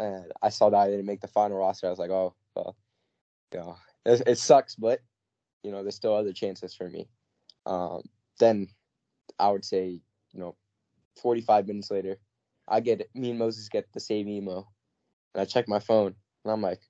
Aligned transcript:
and 0.00 0.32
I 0.42 0.48
saw 0.48 0.70
that 0.70 0.76
I 0.76 0.88
didn't 0.88 1.06
make 1.06 1.20
the 1.20 1.28
final 1.28 1.58
roster. 1.58 1.86
I 1.86 1.90
was 1.90 1.98
like, 1.98 2.10
oh, 2.10 2.34
well, 2.54 2.76
you 3.52 3.60
know, 3.60 3.76
it, 4.06 4.22
it 4.26 4.38
sucks, 4.38 4.74
but 4.74 5.00
you 5.62 5.70
know, 5.70 5.82
there's 5.82 5.96
still 5.96 6.14
other 6.14 6.32
chances 6.32 6.74
for 6.74 6.88
me. 6.88 7.08
Um, 7.66 8.02
then 8.38 8.68
I 9.38 9.50
would 9.50 9.64
say, 9.64 10.00
you 10.32 10.40
know, 10.40 10.56
45 11.20 11.66
minutes 11.66 11.90
later, 11.90 12.18
I 12.66 12.80
get. 12.80 13.08
Me 13.14 13.30
and 13.30 13.38
Moses 13.38 13.68
get 13.68 13.92
the 13.92 14.00
same 14.00 14.28
email, 14.28 14.72
and 15.34 15.42
I 15.42 15.44
check 15.44 15.68
my 15.68 15.80
phone, 15.80 16.14
and 16.44 16.52
I'm 16.52 16.62
like, 16.62 16.80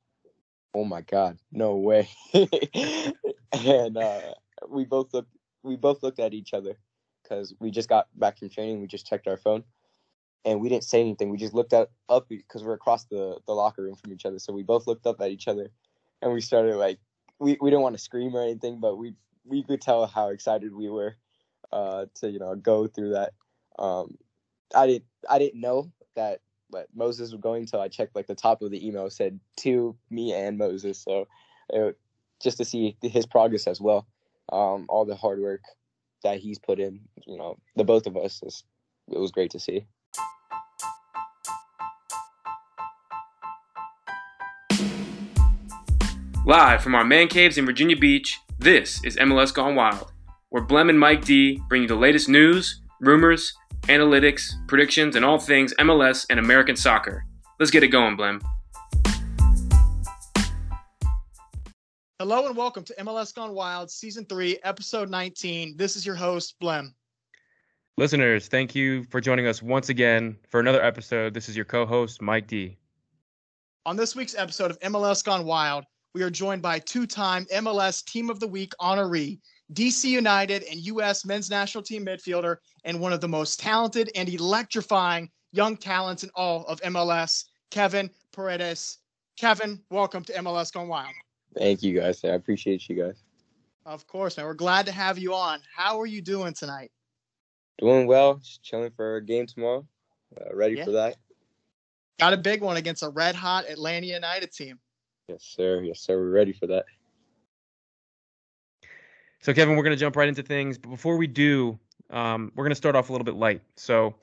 oh 0.75 0.85
my 0.85 1.01
god, 1.01 1.39
no 1.51 1.77
way. 1.77 2.09
and 2.33 3.97
uh, 3.97 4.35
we 4.69 4.85
both 4.85 5.13
looked, 5.13 5.33
we 5.63 5.77
both 5.77 6.03
looked 6.03 6.21
at 6.21 6.35
each 6.35 6.55
other 6.55 6.79
because 7.23 7.55
we 7.61 7.71
just 7.71 7.89
got 7.89 8.07
back 8.19 8.39
from 8.39 8.51
training. 8.51 8.81
We 8.81 8.87
just 8.87 9.07
checked 9.07 9.27
our 9.27 9.39
phone, 9.39 9.65
and 10.45 10.61
we 10.61 10.69
didn't 10.69 10.85
say 10.85 11.01
anything. 11.01 11.31
We 11.31 11.39
just 11.39 11.55
looked 11.55 11.73
up 11.73 11.91
up 12.09 12.29
because 12.29 12.65
we're 12.65 12.75
across 12.75 13.05
the 13.05 13.39
the 13.47 13.53
locker 13.53 13.83
room 13.83 13.97
from 13.97 14.13
each 14.13 14.27
other. 14.27 14.39
So 14.39 14.53
we 14.53 14.63
both 14.63 14.87
looked 14.87 15.07
up 15.07 15.21
at 15.21 15.31
each 15.31 15.49
other, 15.49 15.71
and 16.23 16.33
we 16.33 16.41
started 16.41 16.77
like 16.77 16.99
we 17.39 17.57
we 17.61 17.71
didn't 17.71 17.83
want 17.83 17.97
to 17.97 18.03
scream 18.03 18.35
or 18.35 18.43
anything, 18.43 18.81
but 18.81 18.97
we 18.97 19.15
we 19.45 19.63
could 19.63 19.81
tell 19.81 20.07
how 20.07 20.29
excited 20.29 20.75
we 20.75 20.89
were 20.89 21.17
uh, 21.73 22.07
to 22.17 22.31
you 22.31 22.39
know 22.39 22.55
go 22.55 22.87
through 22.87 23.11
that. 23.11 23.33
Um, 23.79 24.17
I 24.75 24.87
didn't 24.87 25.05
I 25.29 25.39
didn't 25.39 25.61
know 25.61 25.93
that 26.17 26.41
but 26.71 26.89
Moses 26.95 27.33
was 27.33 27.41
going 27.41 27.63
until 27.63 27.81
I 27.81 27.89
checked 27.89 28.15
like 28.15 28.27
the 28.27 28.35
top 28.35 28.63
of 28.63 28.71
the 28.71 28.87
email 28.87 29.11
said 29.11 29.41
to 29.59 29.97
me 30.11 30.33
and 30.33 30.59
Moses. 30.59 30.99
So 30.99 31.27
it, 31.71 31.99
just 32.41 32.59
to 32.59 32.65
see 32.65 32.97
his 33.03 33.27
progress 33.27 33.67
as 33.67 33.81
well, 33.81 34.07
um, 34.53 34.87
all 34.89 35.05
the 35.05 35.17
hard 35.17 35.41
work 35.41 35.63
that 36.23 36.39
he's 36.39 36.59
put 36.59 36.79
in, 36.79 37.01
you 37.27 37.37
know, 37.37 37.59
the 37.77 37.85
both 37.85 38.07
of 38.07 38.17
us, 38.17 38.41
is, 38.45 38.65
it 39.11 39.19
was 39.19 39.31
great 39.31 39.51
to 39.53 39.61
see. 39.61 39.87
Live 46.51 46.83
from 46.83 46.97
our 46.97 47.05
man 47.05 47.29
caves 47.29 47.59
in 47.59 47.65
Virginia 47.65 47.97
Beach, 47.97 48.41
this 48.59 49.05
is 49.05 49.17
MLS 49.19 49.55
Gone 49.55 49.77
Wild, 49.77 50.11
where 50.49 50.67
Blem 50.67 50.91
and 50.91 50.99
Mike 50.99 51.25
D 51.25 51.63
bring 51.69 51.83
you 51.83 51.87
the 51.87 51.95
latest 51.95 52.29
news, 52.29 52.83
rumors, 53.01 53.55
analytics, 53.83 54.51
predictions, 54.67 55.15
and 55.15 55.25
all 55.25 55.39
things 55.39 55.73
MLS 55.79 56.27
and 56.29 56.41
American 56.41 56.75
soccer. 56.75 57.25
Let's 57.61 57.71
get 57.71 57.85
it 57.85 57.89
going, 57.91 58.17
Blem. 58.17 58.43
Hello 62.19 62.49
and 62.49 62.57
welcome 62.57 62.83
to 62.83 62.95
MLS 62.95 63.33
Gone 63.33 63.55
Wild, 63.55 63.89
Season 63.89 64.25
3, 64.25 64.59
Episode 64.65 65.09
19. 65.09 65.77
This 65.77 65.95
is 65.95 66.05
your 66.05 66.17
host, 66.17 66.57
Blem. 66.61 66.89
Listeners, 67.97 68.49
thank 68.49 68.75
you 68.75 69.05
for 69.05 69.21
joining 69.21 69.47
us 69.47 69.63
once 69.63 69.89
again 69.89 70.37
for 70.49 70.59
another 70.59 70.83
episode. 70.83 71.33
This 71.33 71.49
is 71.49 71.55
your 71.55 71.65
co 71.65 71.87
host, 71.87 72.21
Mike 72.21 72.49
D. 72.49 72.77
On 73.87 73.95
this 73.95 74.17
week's 74.17 74.35
episode 74.35 74.73
of 74.73 74.81
MLS 74.81 75.23
Gone 75.23 75.45
Wild, 75.47 75.85
we 76.15 76.23
are 76.23 76.31
joined 76.31 76.63
by 76.63 76.79
two 76.79 77.07
time 77.07 77.47
MLS 77.53 78.05
Team 78.05 78.31
of 78.31 78.41
the 78.41 78.49
Week 78.49 78.73
honoree, 78.81 79.39
DC 79.73 80.05
United 80.05 80.65
and 80.65 80.81
U.S. 80.81 81.25
men's 81.25 81.51
national 81.51 81.85
team 81.85 82.05
midfielder, 82.05 82.57
and 82.85 83.01
one 83.01 83.13
of 83.13 83.21
the 83.21 83.29
most 83.29 83.61
talented 83.61 84.11
and 84.17 84.29
electrifying 84.29 85.31
young 85.53 85.77
talents 85.77 86.25
in 86.25 86.31
all 86.35 86.65
of 86.67 86.81
MLS, 86.83 87.45
Kevin 87.71 88.11
Paredes. 88.33 88.99
Kevin, 89.39 89.81
welcome 89.91 90.25
to 90.25 90.33
MLS 90.35 90.73
Gone 90.73 90.89
Wild. 90.89 91.15
Thank 91.57 91.83
you 91.83 91.99
guys. 91.99 92.25
I 92.25 92.29
appreciate 92.29 92.89
you 92.89 92.97
guys. 92.97 93.23
Of 93.87 94.07
course, 94.07 94.37
man. 94.37 94.47
We're 94.47 94.55
glad 94.55 94.87
to 94.87 94.93
have 94.93 95.19
you 95.19 95.35
on. 95.35 95.61
How 95.75 96.01
are 96.01 96.07
you 96.07 96.23
doing 96.23 96.55
tonight? 96.55 96.91
Doing 97.79 98.07
well. 98.07 98.35
Just 98.35 98.63
chilling 98.63 98.91
for 98.91 99.17
a 99.17 99.25
game 99.25 99.47
tomorrow. 99.47 99.87
Uh, 100.39 100.55
ready 100.55 100.77
yeah. 100.77 100.85
for 100.85 100.93
that. 100.93 101.17
Got 102.19 102.35
a 102.35 102.37
big 102.37 102.61
one 102.61 102.77
against 102.77 103.03
a 103.03 103.09
red 103.09 103.35
hot 103.35 103.65
Atlanta 103.69 104.07
United 104.07 104.53
team. 104.53 104.79
Yes, 105.31 105.45
sir. 105.45 105.81
Yes, 105.83 106.01
sir. 106.01 106.19
We're 106.19 106.31
ready 106.31 106.53
for 106.53 106.67
that. 106.67 106.87
So, 109.43 109.55
Kevin, 109.55 109.77
we're 109.77 109.85
going 109.85 109.95
to 109.95 110.01
jump 110.01 110.17
right 110.17 110.29
into 110.29 110.43
things. 110.43 110.77
But 110.77 110.89
before 110.89 111.17
we 111.17 111.29
do, 111.29 111.79
um, 112.11 112.51
we're 112.57 112.65
going 112.65 112.73
to 112.73 112.77
start 112.77 112.97
off 112.97 113.11
a 113.11 113.13
little 113.13 113.25
bit 113.25 113.37
light. 113.37 113.63
So, 113.77 114.17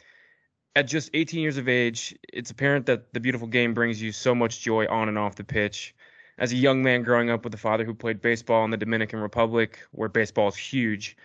at 0.75 0.85
just 0.85 1.09
18 1.13 1.39
years 1.39 1.55
of 1.55 1.69
age, 1.69 2.13
it's 2.33 2.51
apparent 2.51 2.87
that 2.87 3.13
the 3.13 3.21
beautiful 3.21 3.47
game 3.47 3.73
brings 3.73 4.01
you 4.01 4.11
so 4.11 4.35
much 4.35 4.59
joy 4.59 4.85
on 4.87 5.07
and 5.07 5.17
off 5.17 5.35
the 5.35 5.45
pitch. 5.45 5.95
As 6.39 6.51
a 6.51 6.57
young 6.57 6.83
man 6.83 7.03
growing 7.03 7.29
up 7.29 7.45
with 7.45 7.53
a 7.53 7.57
father 7.57 7.85
who 7.85 7.93
played 7.93 8.21
baseball 8.21 8.65
in 8.65 8.71
the 8.71 8.77
Dominican 8.77 9.19
Republic, 9.19 9.79
where 9.91 10.09
baseball 10.09 10.49
is 10.49 10.57
huge, 10.57 11.15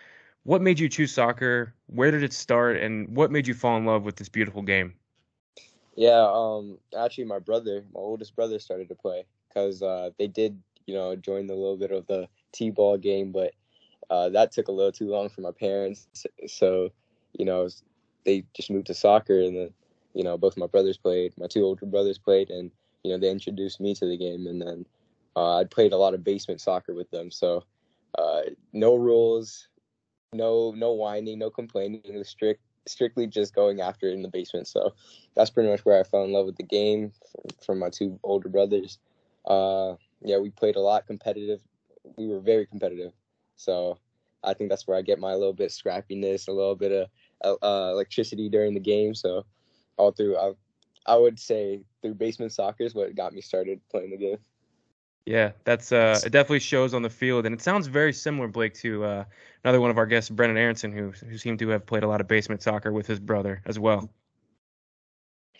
what 0.44 0.62
made 0.62 0.78
you 0.78 0.88
choose 0.88 1.12
soccer? 1.12 1.74
Where 1.86 2.12
did 2.12 2.22
it 2.22 2.32
start? 2.32 2.76
And 2.76 3.16
what 3.16 3.32
made 3.32 3.48
you 3.48 3.54
fall 3.54 3.76
in 3.78 3.84
love 3.84 4.04
with 4.04 4.14
this 4.14 4.28
beautiful 4.28 4.62
game? 4.62 4.94
Yeah, 5.96 6.24
um, 6.32 6.78
actually, 6.96 7.24
my 7.24 7.40
brother, 7.40 7.84
my 7.92 8.00
oldest 8.00 8.36
brother, 8.36 8.60
started 8.60 8.88
to 8.88 8.94
play 8.94 9.26
because 9.52 9.82
uh, 9.82 10.10
they 10.18 10.26
did, 10.26 10.58
you 10.86 10.94
know, 10.94 11.14
join 11.16 11.48
a 11.50 11.54
little 11.54 11.76
bit 11.76 11.90
of 11.90 12.06
the 12.06 12.28
t-ball 12.52 12.98
game, 12.98 13.32
but 13.32 13.52
uh, 14.10 14.28
that 14.30 14.52
took 14.52 14.68
a 14.68 14.72
little 14.72 14.92
too 14.92 15.08
long 15.08 15.28
for 15.28 15.40
my 15.40 15.50
parents. 15.52 16.08
So, 16.46 16.90
you 17.32 17.44
know, 17.44 17.68
they 18.24 18.44
just 18.54 18.70
moved 18.70 18.86
to 18.86 18.94
soccer, 18.94 19.40
and 19.40 19.56
then, 19.56 19.70
you 20.14 20.22
know, 20.22 20.36
both 20.36 20.56
my 20.56 20.66
brothers 20.66 20.96
played. 20.96 21.32
My 21.38 21.46
two 21.46 21.64
older 21.64 21.86
brothers 21.86 22.18
played, 22.18 22.50
and 22.50 22.70
you 23.02 23.12
know, 23.12 23.18
they 23.18 23.30
introduced 23.30 23.80
me 23.80 23.94
to 23.94 24.06
the 24.06 24.16
game, 24.16 24.46
and 24.46 24.60
then 24.60 24.86
uh, 25.34 25.58
I 25.58 25.64
played 25.64 25.92
a 25.92 25.96
lot 25.96 26.14
of 26.14 26.24
basement 26.24 26.60
soccer 26.60 26.94
with 26.94 27.10
them. 27.10 27.30
So, 27.30 27.64
uh, 28.18 28.42
no 28.72 28.94
rules, 28.94 29.68
no 30.32 30.72
no 30.76 30.92
whining, 30.92 31.38
no 31.38 31.50
complaining. 31.50 32.02
It 32.04 32.16
was 32.16 32.28
strict, 32.28 32.60
strictly 32.86 33.26
just 33.26 33.54
going 33.54 33.80
after 33.80 34.08
it 34.08 34.14
in 34.14 34.22
the 34.22 34.28
basement. 34.28 34.68
So, 34.68 34.94
that's 35.34 35.50
pretty 35.50 35.70
much 35.70 35.84
where 35.84 35.98
I 35.98 36.04
fell 36.04 36.24
in 36.24 36.32
love 36.32 36.46
with 36.46 36.56
the 36.56 36.62
game 36.62 37.12
from 37.64 37.78
my 37.78 37.90
two 37.90 38.20
older 38.22 38.48
brothers. 38.48 38.98
Uh, 39.44 39.94
yeah, 40.22 40.38
we 40.38 40.50
played 40.50 40.76
a 40.76 40.80
lot 40.80 41.06
competitive. 41.06 41.60
We 42.16 42.28
were 42.28 42.40
very 42.40 42.66
competitive. 42.66 43.12
So 43.56 43.98
I 44.42 44.54
think 44.54 44.70
that's 44.70 44.86
where 44.86 44.96
I 44.96 45.02
get 45.02 45.18
my 45.18 45.34
little 45.34 45.52
bit 45.52 45.66
of 45.66 45.72
scrappiness, 45.72 46.48
a 46.48 46.52
little 46.52 46.74
bit 46.74 46.92
of 46.92 47.58
uh, 47.62 47.64
uh, 47.64 47.92
electricity 47.92 48.48
during 48.48 48.74
the 48.74 48.80
game. 48.80 49.14
So 49.14 49.44
all 49.96 50.12
through, 50.12 50.36
I, 50.36 50.52
I 51.06 51.16
would 51.16 51.38
say 51.38 51.84
through 52.00 52.14
basement 52.14 52.52
soccer 52.52 52.84
is 52.84 52.94
what 52.94 53.14
got 53.14 53.32
me 53.32 53.40
started 53.40 53.80
playing 53.90 54.10
the 54.10 54.16
game. 54.16 54.38
Yeah, 55.24 55.52
that's 55.62 55.92
uh, 55.92 56.18
it 56.24 56.30
definitely 56.30 56.58
shows 56.58 56.94
on 56.94 57.02
the 57.02 57.10
field, 57.10 57.46
and 57.46 57.54
it 57.54 57.62
sounds 57.62 57.86
very 57.86 58.12
similar, 58.12 58.48
Blake, 58.48 58.74
to 58.74 59.04
uh, 59.04 59.24
another 59.62 59.80
one 59.80 59.88
of 59.88 59.96
our 59.96 60.06
guests, 60.06 60.28
Brenden 60.28 60.56
Aaronson, 60.56 60.90
who 60.90 61.12
who 61.12 61.38
seemed 61.38 61.60
to 61.60 61.68
have 61.68 61.86
played 61.86 62.02
a 62.02 62.08
lot 62.08 62.20
of 62.20 62.26
basement 62.26 62.60
soccer 62.60 62.90
with 62.90 63.06
his 63.06 63.20
brother 63.20 63.62
as 63.64 63.78
well. 63.78 64.12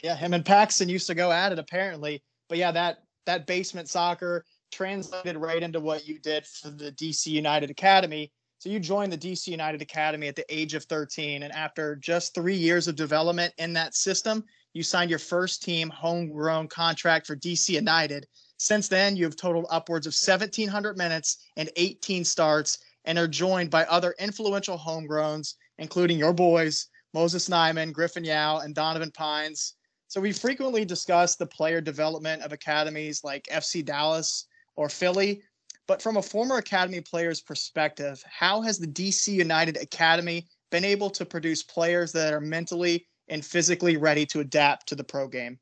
Yeah, 0.02 0.16
him 0.16 0.34
and 0.34 0.44
Paxten 0.44 0.88
used 0.88 1.06
to 1.06 1.14
go 1.14 1.30
at 1.30 1.52
it 1.52 1.60
apparently, 1.60 2.24
but 2.48 2.58
yeah, 2.58 2.72
that 2.72 3.04
that 3.26 3.46
basement 3.46 3.88
soccer 3.88 4.44
translated 4.70 5.36
right 5.36 5.62
into 5.62 5.80
what 5.80 6.06
you 6.06 6.18
did 6.18 6.46
for 6.46 6.70
the 6.70 6.92
DC 6.92 7.26
United 7.26 7.70
Academy. 7.70 8.32
So 8.58 8.68
you 8.68 8.78
joined 8.78 9.12
the 9.12 9.18
DC 9.18 9.48
United 9.48 9.82
Academy 9.82 10.28
at 10.28 10.36
the 10.36 10.44
age 10.48 10.74
of 10.74 10.84
13, 10.84 11.42
and 11.42 11.52
after 11.52 11.96
just 11.96 12.34
three 12.34 12.54
years 12.54 12.88
of 12.88 12.94
development 12.94 13.52
in 13.58 13.72
that 13.72 13.94
system, 13.94 14.44
you 14.72 14.82
signed 14.82 15.10
your 15.10 15.18
first 15.18 15.62
team 15.62 15.90
homegrown 15.90 16.68
contract 16.68 17.26
for 17.26 17.36
DC 17.36 17.70
United. 17.70 18.26
Since 18.58 18.88
then, 18.88 19.16
you 19.16 19.24
have 19.24 19.36
totaled 19.36 19.66
upwards 19.68 20.06
of 20.06 20.12
1,700 20.12 20.96
minutes 20.96 21.38
and 21.56 21.70
18 21.76 22.24
starts, 22.24 22.78
and 23.04 23.18
are 23.18 23.26
joined 23.26 23.70
by 23.70 23.84
other 23.86 24.14
influential 24.20 24.78
homegrowns, 24.78 25.54
including 25.78 26.18
your 26.18 26.32
boys, 26.32 26.86
Moses 27.12 27.48
Nyeman, 27.48 27.92
Griffin 27.92 28.24
Yow, 28.24 28.58
and 28.58 28.74
Donovan 28.74 29.10
Pines. 29.10 29.74
So 30.12 30.20
we 30.20 30.32
frequently 30.32 30.84
discuss 30.84 31.36
the 31.36 31.46
player 31.46 31.80
development 31.80 32.42
of 32.42 32.52
academies 32.52 33.24
like 33.24 33.44
FC 33.50 33.82
Dallas 33.82 34.46
or 34.76 34.90
Philly. 34.90 35.40
But 35.86 36.02
from 36.02 36.18
a 36.18 36.22
former 36.22 36.58
Academy 36.58 37.00
player's 37.00 37.40
perspective, 37.40 38.22
how 38.26 38.60
has 38.60 38.78
the 38.78 38.86
DC 38.86 39.28
United 39.28 39.78
Academy 39.78 40.48
been 40.70 40.84
able 40.84 41.08
to 41.08 41.24
produce 41.24 41.62
players 41.62 42.12
that 42.12 42.34
are 42.34 42.42
mentally 42.42 43.06
and 43.28 43.42
physically 43.42 43.96
ready 43.96 44.26
to 44.26 44.40
adapt 44.40 44.86
to 44.88 44.94
the 44.94 45.02
pro 45.02 45.28
game? 45.28 45.58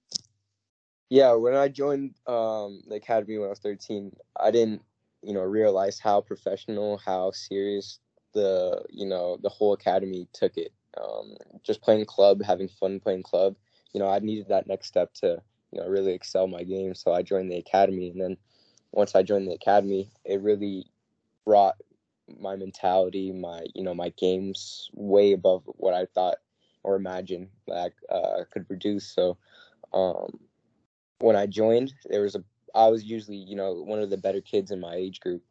Yeah, 1.11 1.33
when 1.35 1.55
I 1.55 1.69
joined 1.69 2.17
um, 2.27 2.83
the 2.89 2.97
academy 2.97 3.39
when 3.39 3.47
I 3.47 3.51
was 3.51 3.61
13, 3.61 4.11
I 4.41 4.51
didn't, 4.51 4.83
you 5.23 5.33
know, 5.33 5.43
realize 5.43 6.01
how 6.01 6.23
professional, 6.23 6.97
how 6.97 7.31
serious 7.31 8.01
the, 8.35 8.83
you 8.91 9.07
know, 9.07 9.39
the 9.41 9.49
whole 9.49 9.75
academy 9.75 10.27
took 10.33 10.57
it. 10.57 10.73
Um, 11.01 11.37
just 11.63 11.83
playing 11.83 12.07
club, 12.07 12.43
having 12.43 12.67
fun 12.67 12.99
playing 12.99 13.23
club. 13.23 13.55
You 13.93 14.01
know, 14.01 14.09
I 14.09 14.19
needed 14.21 14.49
that 14.49 14.67
next 14.67 14.87
step 14.87 15.13
to, 15.15 15.43
you 15.73 15.81
know, 15.81 15.89
really 15.89 16.13
excel 16.13 16.47
my 16.47 16.63
game. 16.63 16.95
So 16.95 17.13
I 17.13 17.23
joined 17.23 17.51
the 17.51 17.59
academy, 17.59 18.11
and 18.11 18.21
then 18.21 18.37
once 18.93 19.15
I 19.15 19.23
joined 19.23 19.49
the 19.49 19.55
academy, 19.55 20.11
it 20.25 20.41
really 20.41 20.87
brought 21.45 21.77
my 22.39 22.57
mentality, 22.57 23.33
my 23.33 23.65
you 23.75 23.83
know 23.83 23.95
my 23.95 24.11
games 24.17 24.91
way 24.95 25.33
above 25.33 25.63
what 25.67 25.95
I 25.95 26.07
thought 26.07 26.37
or 26.83 26.97
imagined 26.97 27.49
that 27.67 27.93
I 28.11 28.15
uh, 28.15 28.45
could 28.51 28.67
produce. 28.67 29.07
So 29.07 29.37
um, 29.93 30.39
when 31.19 31.37
I 31.37 31.47
joined, 31.47 31.93
there 32.09 32.23
was 32.23 32.35
a 32.35 32.45
I 32.75 32.89
was 32.89 33.05
usually 33.05 33.37
you 33.37 33.57
know 33.57 33.75
one 33.75 34.01
of 34.01 34.11
the 34.11 34.17
better 34.17 34.41
kids 34.41 34.71
in 34.71 34.81
my 34.81 34.95
age 34.95 35.21
group, 35.21 35.43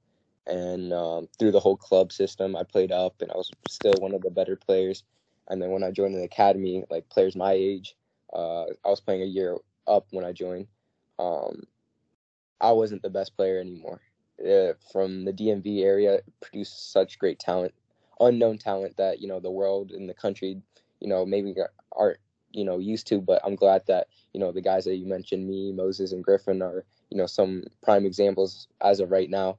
and 0.47 0.93
um, 0.93 1.27
through 1.37 1.51
the 1.51 1.59
whole 1.59 1.77
club 1.77 2.11
system, 2.11 2.55
I 2.55 2.63
played 2.63 2.91
up, 2.91 3.21
and 3.21 3.31
I 3.31 3.35
was 3.37 3.51
still 3.67 3.93
one 3.99 4.13
of 4.13 4.21
the 4.21 4.31
better 4.31 4.55
players. 4.55 5.03
And 5.49 5.61
then 5.61 5.71
when 5.71 5.83
I 5.83 5.89
joined 5.89 6.13
the 6.13 6.23
academy, 6.23 6.83
like 6.91 7.09
players 7.09 7.35
my 7.35 7.53
age, 7.53 7.95
uh, 8.33 8.65
I 8.85 8.89
was 8.89 9.01
playing 9.01 9.21
a 9.21 9.25
year 9.25 9.57
up 9.87 10.07
when 10.11 10.25
I 10.25 10.31
joined, 10.31 10.67
um, 11.17 11.63
I 12.61 12.71
wasn't 12.71 13.01
the 13.01 13.09
best 13.09 13.35
player 13.35 13.59
anymore. 13.59 14.01
Uh, 14.39 14.73
from 14.91 15.25
the 15.25 15.33
DMV 15.33 15.83
area, 15.83 16.19
produced 16.41 16.93
such 16.93 17.19
great 17.19 17.39
talent, 17.39 17.73
unknown 18.19 18.57
talent 18.57 18.95
that 18.97 19.19
you 19.19 19.27
know 19.27 19.39
the 19.39 19.51
world 19.51 19.91
and 19.91 20.09
the 20.09 20.13
country, 20.13 20.61
you 20.99 21.07
know, 21.07 21.25
maybe 21.25 21.53
aren't 21.91 22.19
you 22.51 22.63
know 22.63 22.77
used 22.77 23.07
to. 23.07 23.19
But 23.19 23.41
I'm 23.43 23.55
glad 23.55 23.83
that 23.87 24.07
you 24.33 24.39
know 24.39 24.51
the 24.51 24.61
guys 24.61 24.85
that 24.85 24.95
you 24.95 25.05
mentioned, 25.05 25.45
me, 25.47 25.73
Moses, 25.73 26.13
and 26.13 26.23
Griffin, 26.23 26.61
are 26.61 26.85
you 27.09 27.17
know 27.17 27.25
some 27.25 27.63
prime 27.83 28.05
examples 28.05 28.67
as 28.81 28.99
of 29.01 29.11
right 29.11 29.29
now. 29.29 29.57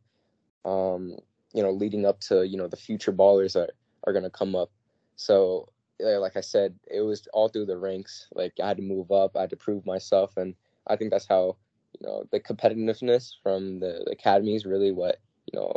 Um, 0.64 1.16
you 1.52 1.62
know, 1.62 1.70
leading 1.70 2.06
up 2.06 2.20
to 2.20 2.46
you 2.46 2.56
know 2.56 2.68
the 2.68 2.76
future 2.76 3.12
ballers 3.12 3.52
that 3.52 3.72
are 4.04 4.12
gonna 4.14 4.30
come 4.30 4.54
up. 4.54 4.70
So 5.16 5.68
like 6.02 6.36
I 6.36 6.40
said, 6.40 6.74
it 6.90 7.00
was 7.00 7.26
all 7.32 7.48
through 7.48 7.66
the 7.66 7.76
ranks. 7.76 8.28
Like 8.34 8.52
I 8.62 8.68
had 8.68 8.76
to 8.78 8.82
move 8.82 9.10
up, 9.10 9.36
I 9.36 9.42
had 9.42 9.50
to 9.50 9.56
prove 9.56 9.86
myself, 9.86 10.36
and 10.36 10.54
I 10.86 10.96
think 10.96 11.10
that's 11.10 11.26
how 11.26 11.56
you 11.98 12.06
know 12.06 12.24
the 12.30 12.40
competitiveness 12.40 13.32
from 13.42 13.80
the, 13.80 14.04
academy 14.10 14.54
is 14.54 14.66
really 14.66 14.92
what 14.92 15.20
you 15.52 15.58
know 15.58 15.72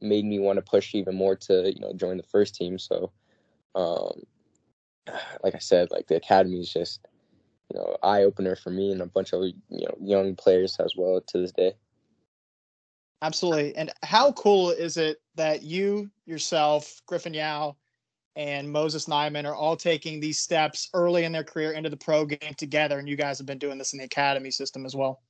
made 0.00 0.24
me 0.24 0.38
want 0.38 0.56
to 0.56 0.62
push 0.62 0.94
even 0.94 1.14
more 1.14 1.36
to 1.36 1.72
you 1.72 1.80
know 1.80 1.92
join 1.94 2.16
the 2.16 2.22
first 2.22 2.54
team. 2.54 2.78
So, 2.78 3.12
um, 3.74 4.22
like 5.42 5.54
I 5.54 5.60
said, 5.60 5.90
like 5.90 6.06
the 6.06 6.16
academy 6.16 6.60
is 6.60 6.72
just 6.72 7.00
you 7.72 7.78
know 7.78 7.96
eye 8.02 8.22
opener 8.22 8.56
for 8.56 8.70
me 8.70 8.92
and 8.92 9.02
a 9.02 9.06
bunch 9.06 9.32
of 9.32 9.42
you 9.42 9.86
know 9.86 9.96
young 10.00 10.36
players 10.36 10.76
as 10.78 10.94
well 10.96 11.20
to 11.28 11.38
this 11.38 11.52
day. 11.52 11.74
Absolutely. 13.22 13.74
And 13.74 13.90
how 14.02 14.32
cool 14.32 14.68
is 14.68 14.98
it 14.98 15.16
that 15.36 15.62
you 15.62 16.10
yourself, 16.26 17.00
Griffin 17.06 17.32
Yow, 17.32 17.74
and 18.36 18.70
Moses 18.70 19.06
Nyeman 19.06 19.44
are 19.44 19.54
all 19.54 19.76
taking 19.76 20.20
these 20.20 20.38
steps 20.38 20.88
early 20.92 21.24
in 21.24 21.32
their 21.32 21.44
career 21.44 21.72
into 21.72 21.90
the 21.90 21.96
pro 21.96 22.24
game 22.24 22.54
together, 22.56 22.98
and 22.98 23.08
you 23.08 23.16
guys 23.16 23.38
have 23.38 23.46
been 23.46 23.58
doing 23.58 23.78
this 23.78 23.92
in 23.92 23.98
the 23.98 24.04
academy 24.04 24.50
system 24.50 24.84
as 24.84 24.94
well. 24.94 25.20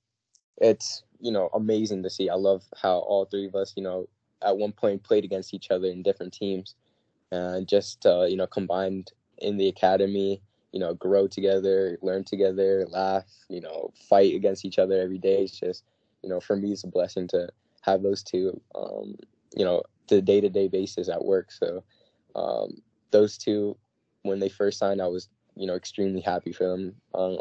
It's 0.58 1.02
you 1.20 1.32
know 1.32 1.50
amazing 1.54 2.02
to 2.04 2.10
see. 2.10 2.30
I 2.30 2.34
love 2.34 2.62
how 2.80 2.98
all 2.98 3.26
three 3.26 3.46
of 3.46 3.54
us, 3.54 3.74
you 3.76 3.82
know, 3.82 4.08
at 4.42 4.56
one 4.56 4.72
point 4.72 5.02
played 5.02 5.24
against 5.24 5.52
each 5.52 5.70
other 5.70 5.88
in 5.88 6.02
different 6.02 6.32
teams, 6.32 6.74
and 7.30 7.68
just 7.68 8.06
uh, 8.06 8.24
you 8.24 8.36
know 8.36 8.46
combined 8.46 9.12
in 9.38 9.56
the 9.56 9.68
academy. 9.68 10.40
You 10.72 10.80
know, 10.80 10.94
grow 10.94 11.28
together, 11.28 11.98
learn 12.02 12.24
together, 12.24 12.84
laugh. 12.88 13.26
You 13.48 13.60
know, 13.60 13.92
fight 14.08 14.34
against 14.34 14.64
each 14.64 14.78
other 14.78 15.00
every 15.00 15.18
day. 15.18 15.42
It's 15.42 15.58
just 15.58 15.84
you 16.22 16.28
know 16.28 16.40
for 16.40 16.56
me 16.56 16.72
it's 16.72 16.84
a 16.84 16.88
blessing 16.88 17.28
to 17.28 17.48
have 17.82 18.02
those 18.02 18.22
two. 18.22 18.60
Um, 18.74 19.16
you 19.54 19.64
know, 19.64 19.82
the 20.08 20.22
day 20.22 20.40
to 20.40 20.48
day 20.48 20.68
basis 20.68 21.08
at 21.08 21.24
work. 21.24 21.52
So 21.52 21.84
um, 22.34 22.82
those 23.14 23.38
two, 23.38 23.76
when 24.22 24.40
they 24.40 24.48
first 24.48 24.78
signed, 24.78 25.00
I 25.00 25.06
was 25.06 25.28
you 25.56 25.66
know 25.66 25.76
extremely 25.76 26.20
happy 26.20 26.52
for 26.52 26.68
them. 26.68 26.96
Um, 27.14 27.38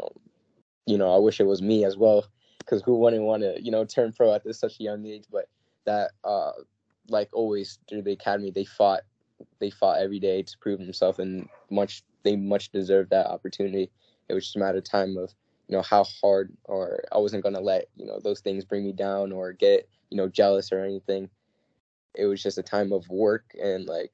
you 0.86 0.96
know, 0.96 1.12
I 1.12 1.18
wish 1.18 1.40
it 1.40 1.46
was 1.46 1.60
me 1.60 1.84
as 1.84 1.96
well, 1.96 2.24
because 2.58 2.80
who 2.82 2.96
wouldn't 2.96 3.24
want 3.24 3.42
to 3.42 3.60
you 3.60 3.72
know 3.72 3.84
turn 3.84 4.12
pro 4.12 4.32
at 4.32 4.44
this 4.44 4.60
such 4.60 4.80
a 4.80 4.84
young 4.84 5.04
age? 5.04 5.24
But 5.30 5.48
that, 5.84 6.12
uh, 6.22 6.52
like 7.08 7.28
always 7.32 7.78
through 7.88 8.02
the 8.02 8.12
academy, 8.12 8.52
they 8.52 8.64
fought, 8.64 9.02
they 9.58 9.70
fought 9.70 10.00
every 10.00 10.20
day 10.20 10.42
to 10.42 10.58
prove 10.60 10.78
themselves, 10.78 11.18
and 11.18 11.48
much 11.70 12.04
they 12.22 12.36
much 12.36 12.70
deserved 12.70 13.10
that 13.10 13.26
opportunity. 13.26 13.90
It 14.28 14.34
was 14.34 14.44
just 14.44 14.56
a 14.56 14.60
matter 14.60 14.78
of 14.78 14.84
time 14.84 15.16
of 15.16 15.34
you 15.68 15.76
know 15.76 15.82
how 15.82 16.04
hard, 16.22 16.56
or 16.64 17.02
I 17.10 17.18
wasn't 17.18 17.42
gonna 17.42 17.60
let 17.60 17.86
you 17.96 18.06
know 18.06 18.20
those 18.22 18.40
things 18.40 18.64
bring 18.64 18.84
me 18.84 18.92
down 18.92 19.32
or 19.32 19.52
get 19.52 19.88
you 20.10 20.16
know 20.16 20.28
jealous 20.28 20.70
or 20.70 20.84
anything. 20.84 21.30
It 22.14 22.26
was 22.26 22.40
just 22.40 22.58
a 22.58 22.62
time 22.62 22.92
of 22.92 23.08
work 23.08 23.44
and 23.60 23.86
like 23.86 24.12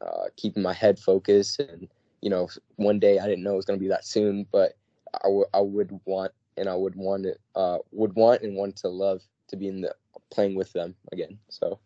uh, 0.00 0.24
keeping 0.36 0.62
my 0.62 0.72
head 0.72 0.98
focused. 0.98 1.60
And 1.60 1.88
you 2.20 2.30
know, 2.30 2.48
one 2.76 2.98
day 2.98 3.18
I 3.18 3.26
didn't 3.26 3.42
know 3.42 3.54
it 3.54 3.56
was 3.56 3.64
going 3.64 3.78
to 3.78 3.82
be 3.82 3.88
that 3.88 4.04
soon, 4.04 4.46
but 4.52 4.76
I, 5.14 5.24
w- 5.24 5.46
I 5.54 5.60
would 5.60 5.98
want 6.04 6.32
and 6.56 6.68
I 6.68 6.74
would 6.74 6.94
want 6.94 7.26
it, 7.26 7.40
uh, 7.54 7.78
would 7.92 8.14
want 8.14 8.42
and 8.42 8.56
want 8.56 8.76
to 8.76 8.88
love 8.88 9.22
to 9.48 9.56
be 9.56 9.68
in 9.68 9.80
the 9.82 9.94
playing 10.30 10.54
with 10.54 10.72
them 10.72 10.94
again. 11.12 11.38
So 11.48 11.78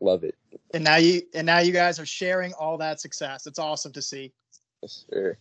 love 0.00 0.24
it. 0.24 0.36
And 0.74 0.84
now 0.84 0.96
you 0.96 1.22
and 1.34 1.46
now 1.46 1.58
you 1.58 1.72
guys 1.72 1.98
are 1.98 2.06
sharing 2.06 2.52
all 2.54 2.78
that 2.78 3.00
success. 3.00 3.46
It's 3.46 3.58
awesome 3.58 3.92
to 3.92 4.02
see. 4.02 4.32
Yes, 4.82 5.04
sir. 5.12 5.36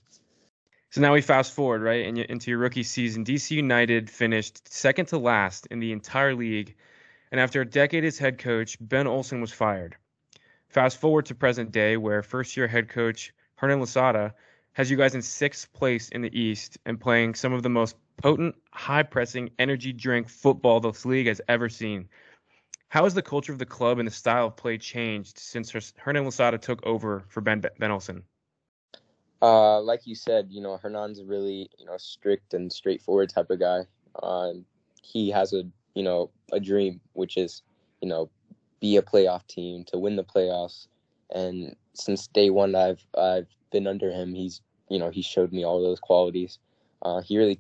So 0.90 1.00
now 1.00 1.14
we 1.14 1.22
fast 1.22 1.54
forward 1.54 1.82
right 1.82 2.06
and 2.06 2.18
into 2.18 2.52
your 2.52 2.60
rookie 2.60 2.84
season. 2.84 3.24
DC 3.24 3.52
United 3.52 4.10
finished 4.10 4.72
second 4.72 5.06
to 5.08 5.18
last 5.18 5.68
in 5.68 5.80
the 5.80 5.94
entire 5.94 6.36
league, 6.36 6.76
and 7.32 7.40
after 7.40 7.62
a 7.62 7.66
decade 7.66 8.04
as 8.04 8.18
head 8.18 8.38
coach, 8.38 8.78
Ben 8.82 9.08
Olsen 9.08 9.40
was 9.40 9.54
fired. 9.54 9.96
Fast 10.72 11.02
forward 11.02 11.26
to 11.26 11.36
present 11.36 11.74
day, 11.74 11.98
where 11.98 12.24
first 12.24 12.56
year 12.56 12.66
head 12.66 12.88
coach 12.88 13.34
Hernan 13.56 13.82
Losada 13.82 14.34
has 14.72 14.90
you 14.90 14.96
guys 14.96 15.14
in 15.14 15.22
sixth 15.22 15.72
place 15.74 16.08
in 16.08 16.22
the 16.22 16.40
East 16.40 16.78
and 16.86 16.98
playing 16.98 17.36
some 17.36 17.52
of 17.52 17.62
the 17.62 17.70
most 17.70 17.98
potent, 18.16 18.56
high 18.72 19.04
pressing, 19.04 19.50
energy 19.60 19.92
drink 19.92 20.30
football 20.30 20.80
this 20.80 21.06
league 21.06 21.28
has 21.28 21.42
ever 21.50 21.68
seen. 21.68 22.08
How 22.88 23.04
has 23.04 23.14
the 23.14 23.22
culture 23.22 23.52
of 23.52 23.60
the 23.60 23.66
club 23.66 24.00
and 24.00 24.08
the 24.08 24.14
style 24.14 24.48
of 24.48 24.56
play 24.56 24.78
changed 24.78 25.38
since 25.38 25.74
Hernan 25.98 26.24
Losada 26.24 26.58
took 26.58 26.86
over 26.86 27.26
for 27.28 27.42
Ben 27.42 27.62
Benelson? 27.62 28.24
Uh, 29.42 29.82
like 29.82 30.08
you 30.08 30.16
said, 30.16 30.48
you 30.52 30.62
know, 30.62 30.78
Hernan's 30.78 31.20
a 31.20 31.26
really, 31.26 31.70
you 31.80 31.86
know, 31.86 31.98
strict 31.98 32.54
and 32.54 32.72
straightforward 32.72 33.28
type 33.28 33.50
of 33.50 33.60
guy. 33.60 33.82
Uh, 34.24 34.52
he 35.02 35.32
has 35.32 35.52
a, 35.52 35.64
you 35.96 36.04
know, 36.04 36.30
a 36.54 36.62
dream, 36.62 37.02
which 37.12 37.36
is, 37.36 37.62
you 38.02 38.08
know, 38.08 38.30
be 38.82 38.98
a 38.98 39.02
playoff 39.02 39.48
team, 39.48 39.86
to 39.86 39.98
win 39.98 40.16
the 40.16 40.24
playoffs. 40.24 40.88
And 41.34 41.76
since 41.94 42.28
day 42.28 42.50
one, 42.50 42.76
I've 42.76 43.06
I've 43.18 43.48
been 43.72 43.88
under 43.88 44.12
him. 44.12 44.34
He's 44.34 44.62
you 44.90 45.00
know 45.00 45.10
he 45.10 45.22
showed 45.22 45.54
me 45.54 45.64
all 45.64 45.82
those 45.82 46.00
qualities. 46.00 46.60
Uh, 47.02 47.22
he 47.22 47.38
really, 47.38 47.60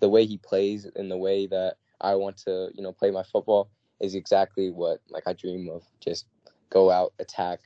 the 0.00 0.08
way 0.08 0.26
he 0.26 0.38
plays 0.38 0.86
and 0.96 1.10
the 1.10 1.16
way 1.16 1.46
that 1.46 1.76
I 2.00 2.14
want 2.16 2.36
to 2.38 2.68
you 2.74 2.82
know 2.82 2.92
play 2.92 3.10
my 3.10 3.22
football 3.22 3.70
is 4.00 4.14
exactly 4.14 4.70
what 4.70 5.00
like 5.08 5.24
I 5.26 5.32
dream 5.32 5.68
of. 5.70 5.82
Just 6.00 6.26
go 6.70 6.90
out, 6.90 7.12
attack, 7.18 7.60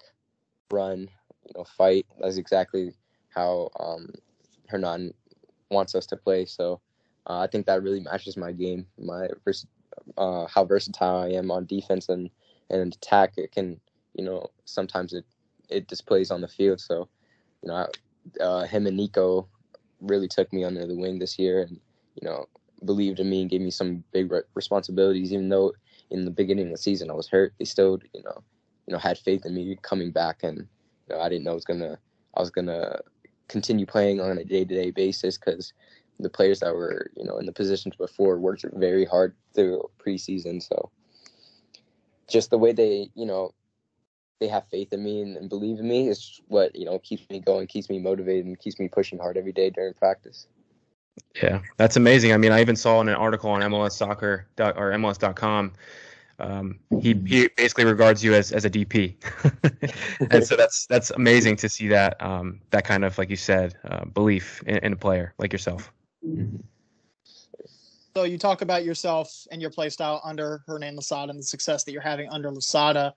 run, 0.70 1.08
you 1.46 1.53
know, 1.56 1.64
fight. 1.64 2.06
That's 2.20 2.37
exactly 2.37 2.93
how 3.31 3.70
um, 3.79 4.12
Hernan 4.69 5.14
wants 5.70 5.94
us 5.94 6.06
to 6.06 6.17
play. 6.17 6.44
So 6.44 6.81
uh, 7.26 7.38
I 7.41 7.46
think 7.46 7.67
that 7.67 7.82
really 7.82 8.00
matches 8.00 8.37
my 8.37 8.53
game, 8.53 8.87
my 8.99 9.29
uh, 10.17 10.46
how 10.46 10.64
versatile 10.64 11.19
I 11.19 11.29
am 11.31 11.50
on 11.50 11.67
defense 11.67 12.08
and 12.08 12.31
and 12.70 12.94
attack 12.94 13.34
it 13.37 13.52
can 13.52 13.81
you 14.14 14.25
know 14.25 14.49
sometimes 14.64 15.12
it 15.12 15.25
it 15.69 15.88
displays 15.88 16.31
on 16.31 16.40
the 16.40 16.49
field. 16.49 16.81
So 16.81 17.08
you 17.62 17.69
know 17.69 17.87
uh, 18.40 18.64
him 18.64 18.87
and 18.87 18.96
nico 18.96 19.49
really 20.00 20.28
took 20.28 20.52
me 20.52 20.64
under 20.64 20.87
the 20.87 20.96
wing 20.96 21.19
this 21.19 21.38
year 21.38 21.62
and 21.62 21.81
you 22.20 22.28
know 22.28 22.46
believed 22.84 23.20
in 23.20 23.28
me 23.28 23.43
and 23.43 23.50
gave 23.50 23.61
me 23.61 23.70
some 23.70 24.05
big 24.12 24.31
re- 24.32 24.43
responsibilities. 24.55 25.32
Even 25.32 25.48
though 25.48 25.72
in 26.10 26.24
the 26.24 26.31
beginning 26.31 26.67
of 26.67 26.72
the 26.72 26.79
season 26.79 27.10
i 27.10 27.15
was 27.15 27.29
hurt 27.29 27.53
they 27.58 27.65
still 27.65 27.98
you 28.15 28.22
know 28.22 28.43
you 28.86 28.93
know 28.93 28.98
had 28.98 29.19
faith 29.19 29.46
in 29.46 29.55
me 29.55 29.77
coming 29.82 30.10
back 30.10 30.43
and 30.43 30.58
you 30.58 31.15
know 31.15 31.20
i 31.20 31.29
didn't 31.29 31.44
know 31.44 31.53
I 31.53 31.55
was 31.55 31.65
gonna 31.65 31.98
i 32.36 32.41
was 32.41 32.50
gonna 32.50 33.00
continue 33.48 33.86
playing 33.86 34.20
on 34.20 34.39
a 34.39 34.44
day-to-day 34.44 34.93
basis 34.93 35.36
because 35.39 35.72
the 36.20 36.31
players 36.31 36.60
that 36.60 36.74
were 36.74 37.10
you 37.17 37.24
know 37.24 37.39
in 37.39 37.46
the 37.46 37.53
positions 37.53 37.94
before 37.96 38.39
worked 38.39 38.65
very 38.74 39.05
hard 39.05 39.34
through 39.55 39.89
preseason. 40.05 40.62
So 40.62 40.91
just 42.31 42.51
the 42.51 42.58
way 42.58 42.72
they, 42.72 43.10
you 43.15 43.27
know, 43.27 43.53
they 44.41 44.49
have 44.49 44.67
faith 44.70 44.93
in 44.93 45.05
me 45.05 45.20
and, 45.20 45.37
and, 45.37 45.49
believe 45.51 45.79
in 45.79 45.87
me 45.87 46.08
is 46.08 46.41
what 46.49 46.75
you 46.75 46.87
know 46.87 46.99
keeps 47.01 47.29
me 47.29 47.41
going, 47.41 47.67
keeps 47.67 47.91
me 47.91 47.99
motivated, 47.99 48.46
and 48.46 48.58
keeps 48.58 48.79
me 48.79 48.89
pushing 48.89 49.19
hard 49.19 49.37
every 49.37 49.53
day 49.53 49.69
during 49.69 49.93
practice. 49.94 50.46
Yeah, 51.43 51.60
that's 51.77 51.96
amazing. 51.96 52.32
I 52.32 52.39
mean, 52.39 52.51
I 52.51 52.60
even 52.60 52.77
saw 52.77 53.01
in 53.01 53.08
an 53.08 53.15
article 53.15 53.51
on 53.51 53.60
MLS 53.60 53.93
Soccer 53.93 54.46
or 54.58 54.93
MLS.com. 54.93 55.72
Um, 56.39 56.79
he 57.03 57.15
he 57.27 57.49
basically 57.55 57.84
regards 57.84 58.25
you 58.25 58.32
as, 58.32 58.51
as 58.51 58.65
a 58.65 58.70
DP, 58.70 59.15
and 60.31 60.43
so 60.43 60.56
that's 60.56 60.87
that's 60.87 61.10
amazing 61.10 61.56
to 61.56 61.69
see 61.69 61.89
that 61.89 62.20
um, 62.22 62.60
that 62.70 62.84
kind 62.84 63.05
of 63.05 63.19
like 63.19 63.29
you 63.29 63.37
said 63.37 63.75
uh, 63.84 64.06
belief 64.06 64.63
in, 64.67 64.79
in, 64.79 64.93
a 64.94 64.96
player 64.96 65.34
like 65.39 65.53
yourself. 65.53 65.93
Mm-hmm. 66.27 66.56
So 68.17 68.24
you 68.24 68.38
talk 68.38 68.60
about 68.62 68.84
yourself 68.84 69.32
and 69.52 69.62
your 69.62 69.70
play 69.70 69.88
style 69.88 70.20
under 70.24 70.62
Hernan 70.67 70.96
Losada 70.96 71.31
and 71.31 71.38
the 71.38 71.44
success 71.44 71.84
that 71.84 71.93
you're 71.93 72.02
having 72.02 72.29
under 72.31 72.50
Losada. 72.50 73.14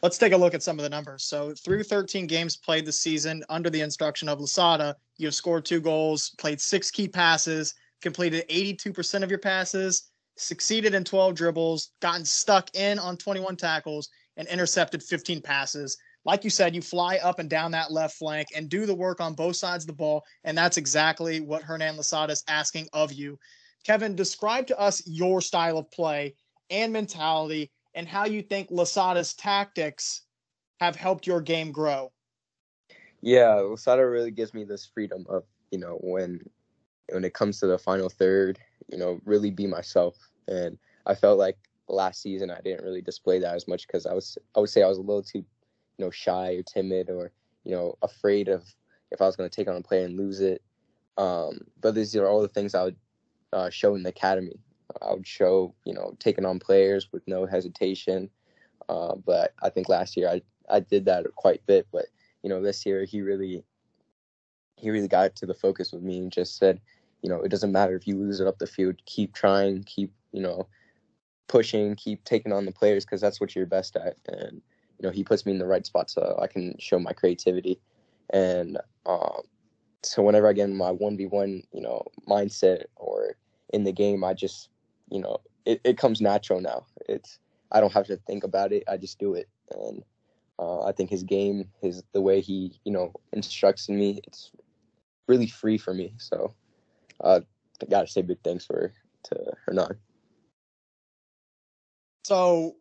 Let's 0.00 0.16
take 0.16 0.32
a 0.32 0.36
look 0.36 0.54
at 0.54 0.62
some 0.62 0.78
of 0.78 0.84
the 0.84 0.88
numbers. 0.88 1.24
So 1.24 1.54
through 1.54 1.82
13 1.82 2.28
games 2.28 2.56
played 2.56 2.86
this 2.86 3.00
season 3.00 3.42
under 3.48 3.68
the 3.68 3.80
instruction 3.80 4.28
of 4.28 4.38
Losada, 4.38 4.94
you 5.16 5.26
have 5.26 5.34
scored 5.34 5.64
two 5.64 5.80
goals, 5.80 6.30
played 6.38 6.60
six 6.60 6.88
key 6.88 7.08
passes, 7.08 7.74
completed 8.00 8.48
82% 8.48 9.24
of 9.24 9.30
your 9.30 9.40
passes, 9.40 10.10
succeeded 10.36 10.94
in 10.94 11.02
12 11.02 11.34
dribbles, 11.34 11.90
gotten 12.00 12.24
stuck 12.24 12.72
in 12.76 13.00
on 13.00 13.16
21 13.16 13.56
tackles, 13.56 14.08
and 14.36 14.46
intercepted 14.46 15.02
15 15.02 15.42
passes. 15.42 15.98
Like 16.24 16.44
you 16.44 16.50
said, 16.50 16.76
you 16.76 16.82
fly 16.82 17.16
up 17.16 17.40
and 17.40 17.50
down 17.50 17.72
that 17.72 17.90
left 17.90 18.18
flank 18.18 18.48
and 18.54 18.68
do 18.68 18.86
the 18.86 18.94
work 18.94 19.20
on 19.20 19.34
both 19.34 19.56
sides 19.56 19.82
of 19.82 19.88
the 19.88 19.94
ball. 19.94 20.22
And 20.44 20.56
that's 20.56 20.76
exactly 20.76 21.40
what 21.40 21.62
Hernan 21.62 21.96
Losada 21.96 22.32
is 22.32 22.44
asking 22.46 22.88
of 22.92 23.12
you. 23.12 23.36
Kevin, 23.84 24.14
describe 24.14 24.66
to 24.68 24.78
us 24.78 25.02
your 25.06 25.40
style 25.40 25.78
of 25.78 25.90
play 25.90 26.34
and 26.70 26.92
mentality 26.92 27.70
and 27.94 28.06
how 28.06 28.26
you 28.26 28.42
think 28.42 28.70
Losada's 28.70 29.34
tactics 29.34 30.22
have 30.80 30.96
helped 30.96 31.26
your 31.26 31.40
game 31.40 31.72
grow. 31.72 32.12
Yeah, 33.20 33.54
Losada 33.54 34.06
really 34.06 34.30
gives 34.30 34.54
me 34.54 34.64
this 34.64 34.86
freedom 34.86 35.26
of, 35.28 35.44
you 35.70 35.78
know, 35.78 35.98
when 36.02 36.48
when 37.10 37.24
it 37.24 37.34
comes 37.34 37.58
to 37.58 37.66
the 37.66 37.78
final 37.78 38.08
third, 38.08 38.58
you 38.92 38.98
know, 38.98 39.18
really 39.24 39.50
be 39.50 39.66
myself. 39.66 40.16
And 40.46 40.78
I 41.06 41.14
felt 41.14 41.38
like 41.38 41.56
last 41.88 42.22
season 42.22 42.50
I 42.50 42.60
didn't 42.60 42.84
really 42.84 43.00
display 43.00 43.38
that 43.40 43.54
as 43.54 43.66
much 43.66 43.86
because 43.86 44.06
I 44.06 44.12
was 44.12 44.38
I 44.54 44.60
would 44.60 44.70
say 44.70 44.82
I 44.82 44.88
was 44.88 44.98
a 44.98 45.02
little 45.02 45.22
too, 45.22 45.38
you 45.38 46.04
know, 46.04 46.10
shy 46.10 46.54
or 46.54 46.62
timid 46.62 47.10
or 47.10 47.32
you 47.64 47.72
know 47.72 47.96
afraid 48.02 48.48
of 48.48 48.64
if 49.10 49.20
I 49.20 49.26
was 49.26 49.36
going 49.36 49.48
to 49.48 49.54
take 49.54 49.68
on 49.68 49.76
a 49.76 49.82
player 49.82 50.04
and 50.04 50.16
lose 50.16 50.40
it. 50.40 50.62
Um, 51.16 51.60
but 51.80 51.94
these 51.94 52.14
are 52.14 52.28
all 52.28 52.42
the 52.42 52.48
things 52.48 52.74
I 52.74 52.84
would 52.84 52.96
uh, 53.52 53.70
show 53.70 53.94
in 53.94 54.02
the 54.02 54.10
academy. 54.10 54.58
I 55.02 55.12
would 55.12 55.26
show 55.26 55.74
you 55.84 55.94
know 55.94 56.16
taking 56.18 56.44
on 56.44 56.58
players 56.58 57.08
with 57.12 57.22
no 57.26 57.46
hesitation. 57.46 58.30
Uh, 58.88 59.16
but 59.16 59.54
I 59.62 59.68
think 59.68 59.88
last 59.88 60.16
year 60.16 60.28
I 60.28 60.42
I 60.68 60.80
did 60.80 61.04
that 61.06 61.26
quite 61.36 61.60
a 61.60 61.66
bit. 61.66 61.86
But 61.92 62.06
you 62.42 62.48
know 62.48 62.62
this 62.62 62.86
year 62.86 63.04
he 63.04 63.20
really 63.20 63.64
he 64.76 64.90
really 64.90 65.08
got 65.08 65.36
to 65.36 65.46
the 65.46 65.54
focus 65.54 65.92
with 65.92 66.02
me 66.02 66.18
and 66.18 66.32
just 66.32 66.56
said, 66.56 66.80
you 67.22 67.28
know, 67.28 67.40
it 67.40 67.48
doesn't 67.48 67.72
matter 67.72 67.96
if 67.96 68.06
you 68.06 68.16
lose 68.16 68.40
it 68.40 68.46
up 68.46 68.58
the 68.58 68.66
field, 68.66 68.96
keep 69.06 69.34
trying, 69.34 69.82
keep 69.84 70.12
you 70.32 70.40
know 70.40 70.68
pushing, 71.48 71.96
keep 71.96 72.24
taking 72.24 72.52
on 72.52 72.66
the 72.66 72.72
players 72.72 73.04
because 73.04 73.20
that's 73.20 73.40
what 73.40 73.54
you're 73.54 73.66
best 73.66 73.96
at. 73.96 74.16
And 74.26 74.62
you 74.98 75.06
know, 75.06 75.10
he 75.10 75.24
puts 75.24 75.46
me 75.46 75.52
in 75.52 75.58
the 75.58 75.66
right 75.66 75.86
spot 75.86 76.10
so 76.10 76.38
I 76.40 76.46
can 76.46 76.76
show 76.78 76.98
my 76.98 77.12
creativity. 77.12 77.80
And 78.30 78.78
um, 79.06 79.42
so 80.02 80.22
whenever 80.22 80.48
I 80.48 80.52
get 80.52 80.68
in 80.68 80.76
my 80.76 80.90
one 80.90 81.16
v 81.16 81.26
one, 81.26 81.62
you 81.72 81.80
know, 81.80 82.04
mindset 82.28 82.84
or 82.96 83.36
in 83.72 83.84
the 83.84 83.92
game, 83.92 84.24
I 84.24 84.34
just, 84.34 84.70
you 85.10 85.20
know, 85.20 85.38
it, 85.64 85.80
it 85.84 85.98
comes 85.98 86.20
natural 86.20 86.60
now. 86.60 86.86
It's 87.08 87.38
I 87.72 87.80
don't 87.80 87.92
have 87.92 88.06
to 88.06 88.16
think 88.16 88.44
about 88.44 88.72
it. 88.72 88.84
I 88.88 88.96
just 88.96 89.18
do 89.18 89.34
it. 89.34 89.48
And 89.70 90.02
uh, 90.58 90.84
I 90.84 90.92
think 90.92 91.10
his 91.10 91.22
game, 91.22 91.68
his 91.80 92.02
the 92.12 92.20
way 92.20 92.40
he, 92.40 92.80
you 92.84 92.92
know, 92.92 93.12
instructs 93.32 93.88
me, 93.88 94.20
it's 94.26 94.52
really 95.26 95.46
free 95.46 95.78
for 95.78 95.92
me. 95.92 96.14
So 96.18 96.54
uh, 97.20 97.40
I 97.82 97.86
gotta 97.86 98.06
say 98.06 98.22
big 98.22 98.38
thanks 98.42 98.64
for 98.64 98.92
to 99.24 99.52
Hernan. 99.66 99.96
So 102.24 102.76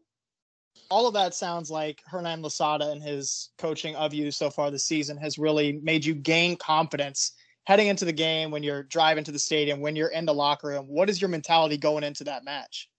all 0.90 1.08
of 1.08 1.14
that 1.14 1.34
sounds 1.34 1.70
like 1.70 2.02
Hernan 2.06 2.42
Losada 2.42 2.92
and 2.92 3.02
his 3.02 3.50
coaching 3.58 3.96
of 3.96 4.14
you 4.14 4.32
so 4.32 4.50
far 4.50 4.72
this 4.72 4.84
season 4.84 5.18
has 5.18 5.38
really 5.38 5.74
made 5.84 6.06
you 6.06 6.14
gain 6.16 6.56
confidence 6.58 7.34
heading 7.66 7.88
into 7.88 8.06
the 8.06 8.14
game 8.14 8.50
when 8.50 8.64
you're 8.64 8.84
driving 8.84 9.26
to 9.26 9.32
the 9.32 9.40
stadium, 9.40 9.82
when 9.82 9.96
you're 9.96 10.08
in 10.08 10.26
the 10.26 10.34
locker 10.34 10.68
room. 10.68 10.86
What 10.88 11.10
is 11.10 11.22
your 11.22 11.30
mentality 11.30 11.78
going 11.78 12.04
into 12.04 12.24
that 12.24 12.46
match? 12.46 12.90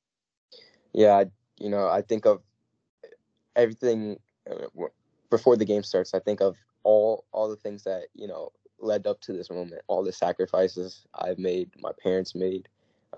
Yeah, 0.93 1.25
you 1.59 1.71
know, 1.71 1.89
I 1.89 2.03
think 2.03 2.27
of 2.27 2.43
everything 3.57 4.19
uh, 4.51 4.67
before 5.31 5.57
the 5.57 5.65
game 5.65 5.83
starts. 5.83 6.15
I 6.15 6.19
think 6.19 6.41
of 6.41 6.57
all 6.83 7.25
all 7.33 7.49
the 7.49 7.57
things 7.57 7.83
that 7.85 8.05
you 8.15 8.29
know 8.29 8.53
led 8.79 9.07
up 9.07 9.21
to 9.23 9.33
this 9.33 9.51
moment, 9.51 9.83
all 9.89 10.05
the 10.05 10.13
sacrifices 10.13 11.07
I've 11.15 11.39
made, 11.39 11.71
my 11.81 11.91
parents 12.03 12.35
made, 12.35 12.69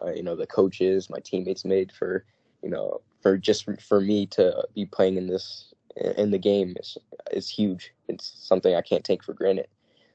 uh, 0.01 0.11
you 0.11 0.23
know, 0.23 0.35
the 0.35 0.47
coaches, 0.47 1.11
my 1.11 1.19
teammates 1.19 1.65
made 1.65 1.93
for 1.93 2.25
you 2.63 2.71
know 2.71 3.01
for 3.21 3.37
just 3.37 3.67
for 3.81 4.01
me 4.01 4.27
to 4.27 4.67
be 4.75 4.87
playing 4.87 5.17
in 5.17 5.27
this 5.27 5.73
in 6.17 6.31
the 6.31 6.39
game 6.39 6.77
is 6.79 6.97
is 7.31 7.49
huge. 7.49 7.93
It's 8.09 8.33
something 8.37 8.75
I 8.75 8.83
can't 8.83 9.05
take 9.05 9.23
for 9.23 9.35
granted. 9.35 9.69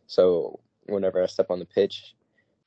So 0.08 0.60
whenever 0.88 1.22
I 1.22 1.26
step 1.28 1.50
on 1.50 1.60
the 1.60 1.66
pitch, 1.66 2.16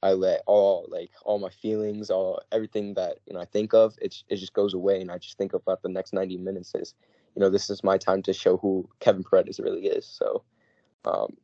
I 0.03 0.13
let 0.13 0.43
all 0.47 0.87
like 0.89 1.11
all 1.25 1.39
my 1.39 1.51
feelings, 1.51 2.11
all 2.11 2.41
everything 2.53 2.95
that 2.95 3.19
you 3.27 3.35
know 3.35 3.41
I 3.41 3.45
think 3.47 3.75
of, 3.75 3.97
it 4.01 4.23
it 4.29 4.37
just 4.37 4.53
goes 4.53 4.75
away, 4.75 5.01
and 5.01 5.11
I 5.11 5.19
just 5.19 5.39
think 5.39 5.55
about 5.55 5.83
the 5.83 5.89
next 5.89 6.13
90 6.13 6.37
minutes 6.39 6.75
as 6.75 6.95
you 7.35 7.41
know 7.41 7.51
this 7.51 7.71
is 7.71 7.83
my 7.85 7.99
time 7.99 8.23
to 8.23 8.33
show 8.33 8.57
who 8.57 8.89
Kevin 9.01 9.25
Paredes 9.25 9.61
really 9.61 9.87
is. 9.87 10.07
So 10.07 10.43
um, 11.05 11.37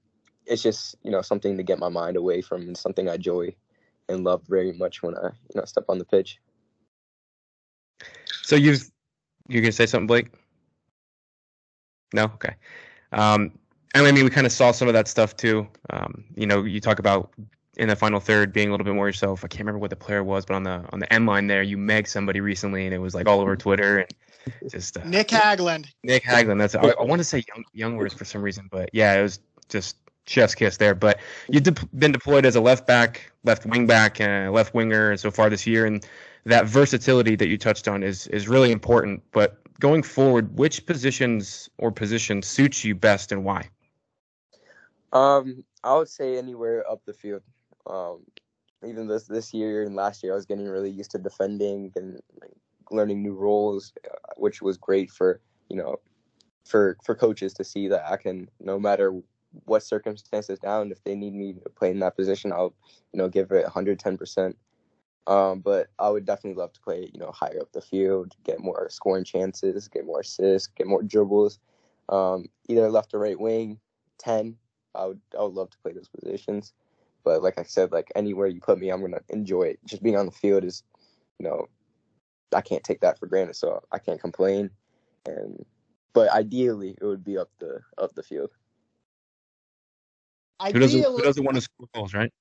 it's 0.46 0.62
just 0.62 0.96
you 1.02 1.10
know 1.10 1.22
something 1.22 1.56
to 1.56 1.62
get 1.62 1.78
my 1.78 1.88
mind 1.88 2.16
away 2.16 2.42
from, 2.42 2.62
and 2.62 2.76
something 2.76 3.08
I 3.08 3.14
enjoy 3.14 3.54
and 4.08 4.22
love 4.22 4.42
very 4.46 4.72
much 4.72 5.02
when 5.02 5.16
I 5.16 5.26
you 5.26 5.56
know 5.56 5.64
step 5.64 5.84
on 5.88 5.98
the 5.98 6.04
pitch. 6.04 6.38
So 8.44 8.56
you've 8.56 8.90
you're 9.48 9.62
gonna 9.62 9.72
say 9.72 9.86
something, 9.86 10.06
Blake? 10.06 10.28
No, 12.12 12.24
okay. 12.24 12.54
Um, 13.12 13.52
I 13.94 14.02
mean, 14.02 14.24
we 14.24 14.30
kind 14.30 14.46
of 14.46 14.52
saw 14.52 14.72
some 14.72 14.88
of 14.88 14.94
that 14.94 15.08
stuff 15.08 15.36
too. 15.36 15.66
Um, 15.90 16.24
you 16.36 16.46
know, 16.46 16.64
you 16.64 16.80
talk 16.80 16.98
about 16.98 17.32
in 17.76 17.88
the 17.88 17.96
final 17.96 18.20
third 18.20 18.52
being 18.52 18.68
a 18.68 18.70
little 18.70 18.84
bit 18.84 18.94
more 18.94 19.06
yourself. 19.06 19.44
I 19.44 19.48
can't 19.48 19.60
remember 19.60 19.78
what 19.78 19.90
the 19.90 19.96
player 19.96 20.22
was, 20.22 20.44
but 20.44 20.54
on 20.54 20.62
the 20.62 20.84
on 20.92 20.98
the 20.98 21.12
end 21.12 21.26
line 21.26 21.46
there, 21.46 21.62
you 21.62 21.78
meg 21.78 22.06
somebody 22.06 22.40
recently, 22.40 22.84
and 22.84 22.94
it 22.94 22.98
was 22.98 23.14
like 23.14 23.26
all 23.26 23.40
over 23.40 23.56
Twitter 23.56 23.98
and 24.00 24.70
just 24.70 24.98
uh, 24.98 25.04
Nick 25.04 25.28
Hagglund. 25.28 25.86
Nick 26.02 26.24
Hagglund. 26.24 26.58
That's 26.58 26.74
I, 26.74 26.88
I 26.88 27.02
want 27.02 27.20
to 27.20 27.24
say 27.24 27.44
young 27.48 27.64
young 27.72 27.96
words 27.96 28.12
for 28.12 28.24
some 28.24 28.42
reason, 28.42 28.68
but 28.70 28.90
yeah, 28.92 29.14
it 29.14 29.22
was 29.22 29.40
just 29.68 29.96
chef's 30.26 30.54
kiss 30.54 30.76
there. 30.76 30.94
But 30.94 31.20
you've 31.48 31.62
de- 31.62 31.86
been 31.98 32.12
deployed 32.12 32.46
as 32.46 32.56
a 32.56 32.60
left 32.60 32.86
back, 32.86 33.32
left 33.44 33.66
wing 33.66 33.86
back, 33.86 34.18
left 34.20 34.74
winger 34.74 35.16
so 35.16 35.30
far 35.30 35.50
this 35.50 35.66
year, 35.66 35.86
and 35.86 36.06
that 36.44 36.66
versatility 36.66 37.36
that 37.36 37.48
you 37.48 37.58
touched 37.58 37.88
on 37.88 38.02
is 38.02 38.26
is 38.28 38.48
really 38.48 38.72
important. 38.72 39.22
But 39.32 39.58
going 39.80 40.02
forward, 40.02 40.58
which 40.58 40.86
positions 40.86 41.68
or 41.78 41.90
positions 41.90 42.46
suits 42.46 42.84
you 42.84 42.94
best 42.94 43.32
and 43.32 43.44
why? 43.44 43.68
Um, 45.12 45.64
I 45.82 45.96
would 45.96 46.08
say 46.08 46.36
anywhere 46.38 46.88
up 46.90 47.02
the 47.04 47.12
field. 47.12 47.42
Um, 47.86 48.22
even 48.84 49.06
this 49.06 49.24
this 49.24 49.54
year 49.54 49.84
and 49.84 49.94
last 49.94 50.22
year, 50.22 50.32
I 50.32 50.36
was 50.36 50.46
getting 50.46 50.66
really 50.66 50.90
used 50.90 51.12
to 51.12 51.18
defending 51.18 51.92
and 51.96 52.20
learning 52.90 53.22
new 53.22 53.34
roles, 53.34 53.92
uh, 54.04 54.32
which 54.36 54.60
was 54.60 54.76
great 54.76 55.10
for 55.10 55.40
you 55.68 55.76
know 55.76 56.00
for 56.66 56.96
for 57.04 57.14
coaches 57.14 57.52
to 57.54 57.64
see 57.64 57.88
that 57.88 58.10
I 58.10 58.16
can 58.16 58.48
no 58.60 58.78
matter 58.78 59.20
what 59.64 59.82
circumstances 59.82 60.58
down 60.58 60.90
if 60.90 61.02
they 61.04 61.14
need 61.14 61.34
me 61.34 61.54
to 61.54 61.70
play 61.70 61.90
in 61.90 62.00
that 62.00 62.16
position, 62.16 62.52
I'll 62.52 62.74
you 63.12 63.18
know 63.18 63.28
give 63.28 63.50
it 63.52 63.62
110 63.62 64.16
percent. 64.18 64.56
Um, 65.26 65.60
but 65.60 65.88
I 65.98 66.10
would 66.10 66.26
definitely 66.26 66.60
love 66.60 66.74
to 66.74 66.80
play, 66.80 67.10
you 67.12 67.18
know, 67.18 67.32
higher 67.32 67.60
up 67.60 67.72
the 67.72 67.80
field, 67.80 68.34
get 68.44 68.60
more 68.60 68.88
scoring 68.90 69.24
chances, 69.24 69.88
get 69.88 70.04
more 70.04 70.20
assists, 70.20 70.68
get 70.68 70.86
more 70.86 71.02
dribbles. 71.02 71.58
Um, 72.10 72.46
either 72.68 72.90
left 72.90 73.14
or 73.14 73.20
right 73.20 73.38
wing, 73.38 73.78
ten. 74.18 74.56
I 74.94 75.06
would 75.06 75.20
I 75.38 75.42
would 75.42 75.54
love 75.54 75.70
to 75.70 75.78
play 75.78 75.92
those 75.92 76.08
positions. 76.08 76.72
But 77.24 77.42
like 77.42 77.58
I 77.58 77.62
said, 77.62 77.90
like 77.90 78.12
anywhere 78.14 78.46
you 78.46 78.60
put 78.60 78.78
me, 78.78 78.90
I'm 78.90 79.00
gonna 79.00 79.20
enjoy 79.30 79.62
it. 79.62 79.78
Just 79.86 80.02
being 80.02 80.16
on 80.16 80.26
the 80.26 80.32
field 80.32 80.62
is, 80.62 80.82
you 81.38 81.48
know, 81.48 81.68
I 82.54 82.60
can't 82.60 82.84
take 82.84 83.00
that 83.00 83.18
for 83.18 83.26
granted, 83.26 83.56
so 83.56 83.82
I 83.90 83.98
can't 83.98 84.20
complain. 84.20 84.70
And 85.26 85.64
but 86.12 86.30
ideally, 86.30 86.96
it 87.00 87.04
would 87.04 87.24
be 87.24 87.38
up 87.38 87.50
the 87.58 87.80
up 87.96 88.14
the 88.14 88.22
field. 88.22 88.50
Who 90.62 90.78
doesn't, 90.78 91.02
who 91.02 91.22
doesn't 91.22 91.44
want 91.44 91.56
to 91.56 91.60
score 91.60 91.88
goals, 91.94 92.14
right? 92.14 92.32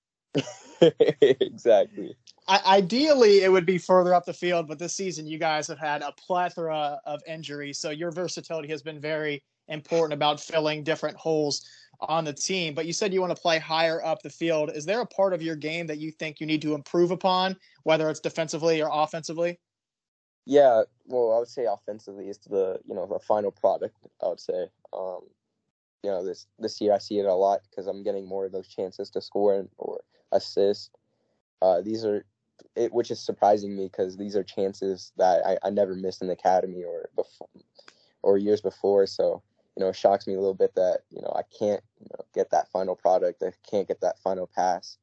exactly. 1.21 2.15
I, 2.47 2.77
ideally, 2.77 3.41
it 3.41 3.51
would 3.51 3.65
be 3.65 3.77
further 3.77 4.13
up 4.13 4.25
the 4.25 4.33
field, 4.33 4.67
but 4.67 4.79
this 4.79 4.95
season 4.95 5.25
you 5.25 5.37
guys 5.37 5.67
have 5.67 5.79
had 5.79 6.01
a 6.01 6.11
plethora 6.13 6.99
of 7.05 7.21
injuries, 7.27 7.79
so 7.79 7.89
your 7.89 8.11
versatility 8.11 8.67
has 8.69 8.81
been 8.81 8.99
very 8.99 9.43
important 9.69 10.13
about 10.13 10.41
filling 10.41 10.83
different 10.83 11.15
holes 11.15 11.65
on 12.01 12.25
the 12.25 12.33
team. 12.33 12.73
But 12.73 12.85
you 12.85 12.93
said 12.93 13.13
you 13.13 13.21
want 13.21 13.35
to 13.35 13.41
play 13.41 13.59
higher 13.59 14.03
up 14.03 14.21
the 14.21 14.29
field. 14.29 14.71
Is 14.73 14.85
there 14.85 15.01
a 15.01 15.05
part 15.05 15.33
of 15.33 15.41
your 15.41 15.55
game 15.55 15.87
that 15.87 15.99
you 15.99 16.11
think 16.11 16.39
you 16.39 16.45
need 16.45 16.61
to 16.63 16.73
improve 16.73 17.11
upon, 17.11 17.55
whether 17.83 18.09
it's 18.09 18.19
defensively 18.19 18.81
or 18.81 18.89
offensively? 18.91 19.59
Yeah, 20.45 20.83
well, 21.05 21.33
I 21.33 21.39
would 21.39 21.47
say 21.47 21.65
offensively 21.65 22.27
is 22.27 22.37
the 22.39 22.79
you 22.85 22.93
know 22.93 23.05
the 23.05 23.19
final 23.19 23.51
product. 23.51 23.95
I 24.21 24.27
would 24.27 24.39
say, 24.41 24.67
um, 24.91 25.21
you 26.03 26.11
know, 26.11 26.23
this 26.23 26.47
this 26.59 26.79
year 26.81 26.93
I 26.93 26.97
see 26.97 27.19
it 27.19 27.25
a 27.25 27.33
lot 27.33 27.61
because 27.69 27.87
I'm 27.87 28.03
getting 28.03 28.27
more 28.27 28.45
of 28.45 28.51
those 28.51 28.67
chances 28.67 29.09
to 29.11 29.21
score 29.21 29.67
or 29.77 30.01
assist. 30.31 30.91
Uh, 31.61 31.81
these 31.81 32.03
are 32.03 32.25
it, 32.75 32.93
which 32.93 33.09
is 33.09 33.19
surprising 33.19 33.75
me 33.75 33.85
because 33.85 34.17
these 34.17 34.35
are 34.35 34.43
chances 34.43 35.11
that 35.17 35.45
I, 35.45 35.57
I 35.63 35.69
never 35.69 35.95
missed 35.95 36.21
in 36.21 36.27
the 36.27 36.33
academy 36.33 36.83
or 36.83 37.09
before 37.15 37.47
or 38.21 38.37
years 38.37 38.61
before. 38.61 39.07
So 39.07 39.41
you 39.75 39.83
know, 39.83 39.89
it 39.89 39.95
shocks 39.95 40.27
me 40.27 40.33
a 40.33 40.39
little 40.39 40.53
bit 40.53 40.75
that 40.75 40.99
you 41.09 41.21
know 41.21 41.33
I 41.35 41.43
can't 41.57 41.81
you 41.99 42.07
know, 42.11 42.25
get 42.33 42.51
that 42.51 42.69
final 42.69 42.95
product. 42.95 43.41
I 43.41 43.53
can't 43.69 43.87
get 43.87 44.01
that 44.01 44.19
final 44.19 44.47
pass. 44.47 44.97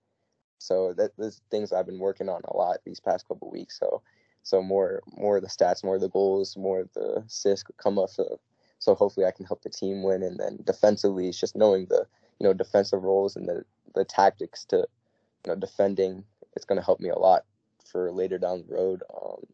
So 0.58 0.92
that 0.94 1.12
those 1.16 1.40
things 1.50 1.72
I've 1.72 1.86
been 1.86 1.98
working 1.98 2.28
on 2.28 2.42
a 2.44 2.56
lot 2.56 2.78
these 2.84 3.00
past 3.00 3.26
couple 3.26 3.50
weeks. 3.50 3.78
So 3.78 4.02
so 4.42 4.62
more 4.62 5.02
more 5.16 5.38
of 5.38 5.42
the 5.42 5.48
stats, 5.48 5.82
more 5.82 5.94
of 5.94 6.02
the 6.02 6.10
goals, 6.10 6.56
more 6.56 6.80
of 6.80 6.92
the 6.92 7.22
assists 7.26 7.64
come 7.82 7.98
up. 7.98 8.10
So 8.10 8.38
so 8.80 8.94
hopefully 8.94 9.26
I 9.26 9.30
can 9.30 9.46
help 9.46 9.62
the 9.62 9.70
team 9.70 10.02
win. 10.02 10.22
And 10.22 10.40
then 10.40 10.58
defensively, 10.64 11.28
it's 11.28 11.38
just 11.38 11.54
knowing 11.54 11.86
the 11.88 12.06
you 12.40 12.46
know 12.46 12.52
defensive 12.52 13.04
roles 13.04 13.36
and 13.36 13.48
the 13.48 13.64
the 13.94 14.04
tactics 14.04 14.64
to 14.66 14.78
you 14.78 15.52
know 15.52 15.54
defending. 15.54 16.24
It's 16.56 16.64
going 16.64 16.80
to 16.80 16.84
help 16.84 16.98
me 16.98 17.10
a 17.10 17.18
lot 17.18 17.44
for 17.90 18.10
later 18.10 18.38
down 18.38 18.64
the 18.66 18.74
road. 18.74 19.02
Um, 19.14 19.44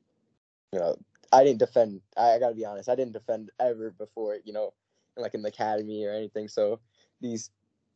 you 0.73 0.78
know, 0.78 0.97
I 1.33 1.45
didn't 1.45 1.59
defend. 1.59 2.00
I, 2.16 2.33
I 2.33 2.38
got 2.38 2.49
to 2.49 2.54
be 2.54 2.64
honest. 2.64 2.88
I 2.88 2.95
didn't 2.95 3.12
defend 3.12 3.50
ever 3.61 3.90
before. 3.90 4.38
You 4.45 4.52
know, 4.52 4.73
like 5.16 5.35
in 5.35 5.42
the 5.42 5.49
academy 5.49 6.04
or 6.06 6.12
anything. 6.12 6.49
So 6.49 6.80
these 7.21 7.50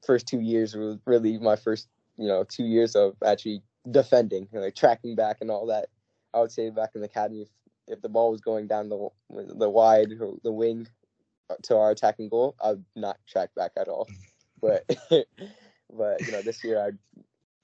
first 0.05 0.27
two 0.27 0.41
years 0.41 0.75
were 0.75 0.99
really 1.07 1.39
my 1.39 1.57
first, 1.57 1.89
you 2.19 2.27
know, 2.27 2.45
two 2.45 2.65
years 2.65 2.97
of 2.97 3.15
actually 3.25 3.63
defending, 3.91 4.49
you 4.53 4.59
know, 4.59 4.65
like 4.65 4.75
tracking 4.75 5.15
back 5.15 5.39
and 5.41 5.51
all 5.51 5.67
that. 5.67 5.87
I 6.35 6.41
would 6.41 6.53
say 6.53 6.71
back 6.71 6.91
in 6.95 7.01
the 7.01 7.07
academy, 7.07 7.43
if, 7.43 7.49
if 7.87 8.03
the 8.03 8.09
ball 8.09 8.33
was 8.33 8.41
going 8.41 8.67
down 8.67 8.89
the 8.89 9.09
the 9.31 9.71
wide 9.71 10.11
the 10.43 10.53
wing 10.53 10.89
to 11.63 11.77
our 11.77 11.91
attacking 11.91 12.29
goal, 12.29 12.57
I'd 12.63 12.85
not 12.97 13.19
track 13.29 13.51
back 13.55 13.73
at 13.77 13.89
all. 13.89 14.09
But 14.63 14.85
but 15.11 16.27
you 16.27 16.33
know, 16.33 16.43
this 16.43 16.63
year 16.63 16.79
I 16.79 16.89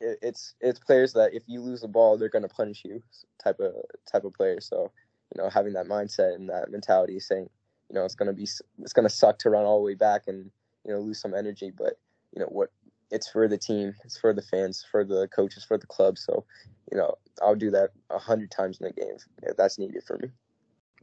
it, 0.00 0.18
it's 0.22 0.54
it's 0.62 0.78
players 0.78 1.12
that 1.12 1.34
if 1.34 1.42
you 1.46 1.60
lose 1.60 1.82
the 1.82 1.88
ball, 1.88 2.16
they're 2.16 2.30
gonna 2.30 2.48
punish 2.48 2.86
you 2.86 3.02
type 3.44 3.60
of 3.60 3.74
type 4.10 4.24
of 4.24 4.32
player. 4.32 4.62
So 4.62 4.90
you 5.34 5.42
know, 5.42 5.50
having 5.50 5.74
that 5.74 5.88
mindset 5.88 6.34
and 6.36 6.48
that 6.48 6.70
mentality, 6.70 7.20
saying 7.20 7.50
you 7.90 7.94
know 7.94 8.06
it's 8.06 8.14
gonna 8.14 8.32
be 8.32 8.44
it's 8.44 8.94
gonna 8.94 9.10
suck 9.10 9.38
to 9.40 9.50
run 9.50 9.66
all 9.66 9.76
the 9.76 9.84
way 9.84 9.92
back 9.92 10.22
and 10.26 10.50
you 10.86 10.92
know 10.94 11.00
lose 11.00 11.20
some 11.20 11.34
energy, 11.34 11.70
but 11.70 11.98
you 12.32 12.40
know 12.40 12.48
what 12.48 12.70
it's 13.10 13.28
for 13.28 13.46
the 13.48 13.58
team, 13.58 13.94
it's 14.04 14.18
for 14.18 14.32
the 14.32 14.42
fans, 14.42 14.84
for 14.90 15.04
the 15.04 15.28
coaches, 15.28 15.64
for 15.64 15.78
the 15.78 15.86
club. 15.86 16.18
So, 16.18 16.44
you 16.90 16.98
know, 16.98 17.14
I'll 17.42 17.54
do 17.54 17.70
that 17.70 17.90
a 18.10 18.18
hundred 18.18 18.50
times 18.50 18.80
in 18.80 18.86
a 18.86 18.92
game 18.92 19.16
if 19.42 19.56
that's 19.56 19.78
needed 19.78 20.02
for 20.04 20.18
me. 20.18 20.28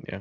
Yeah, 0.08 0.20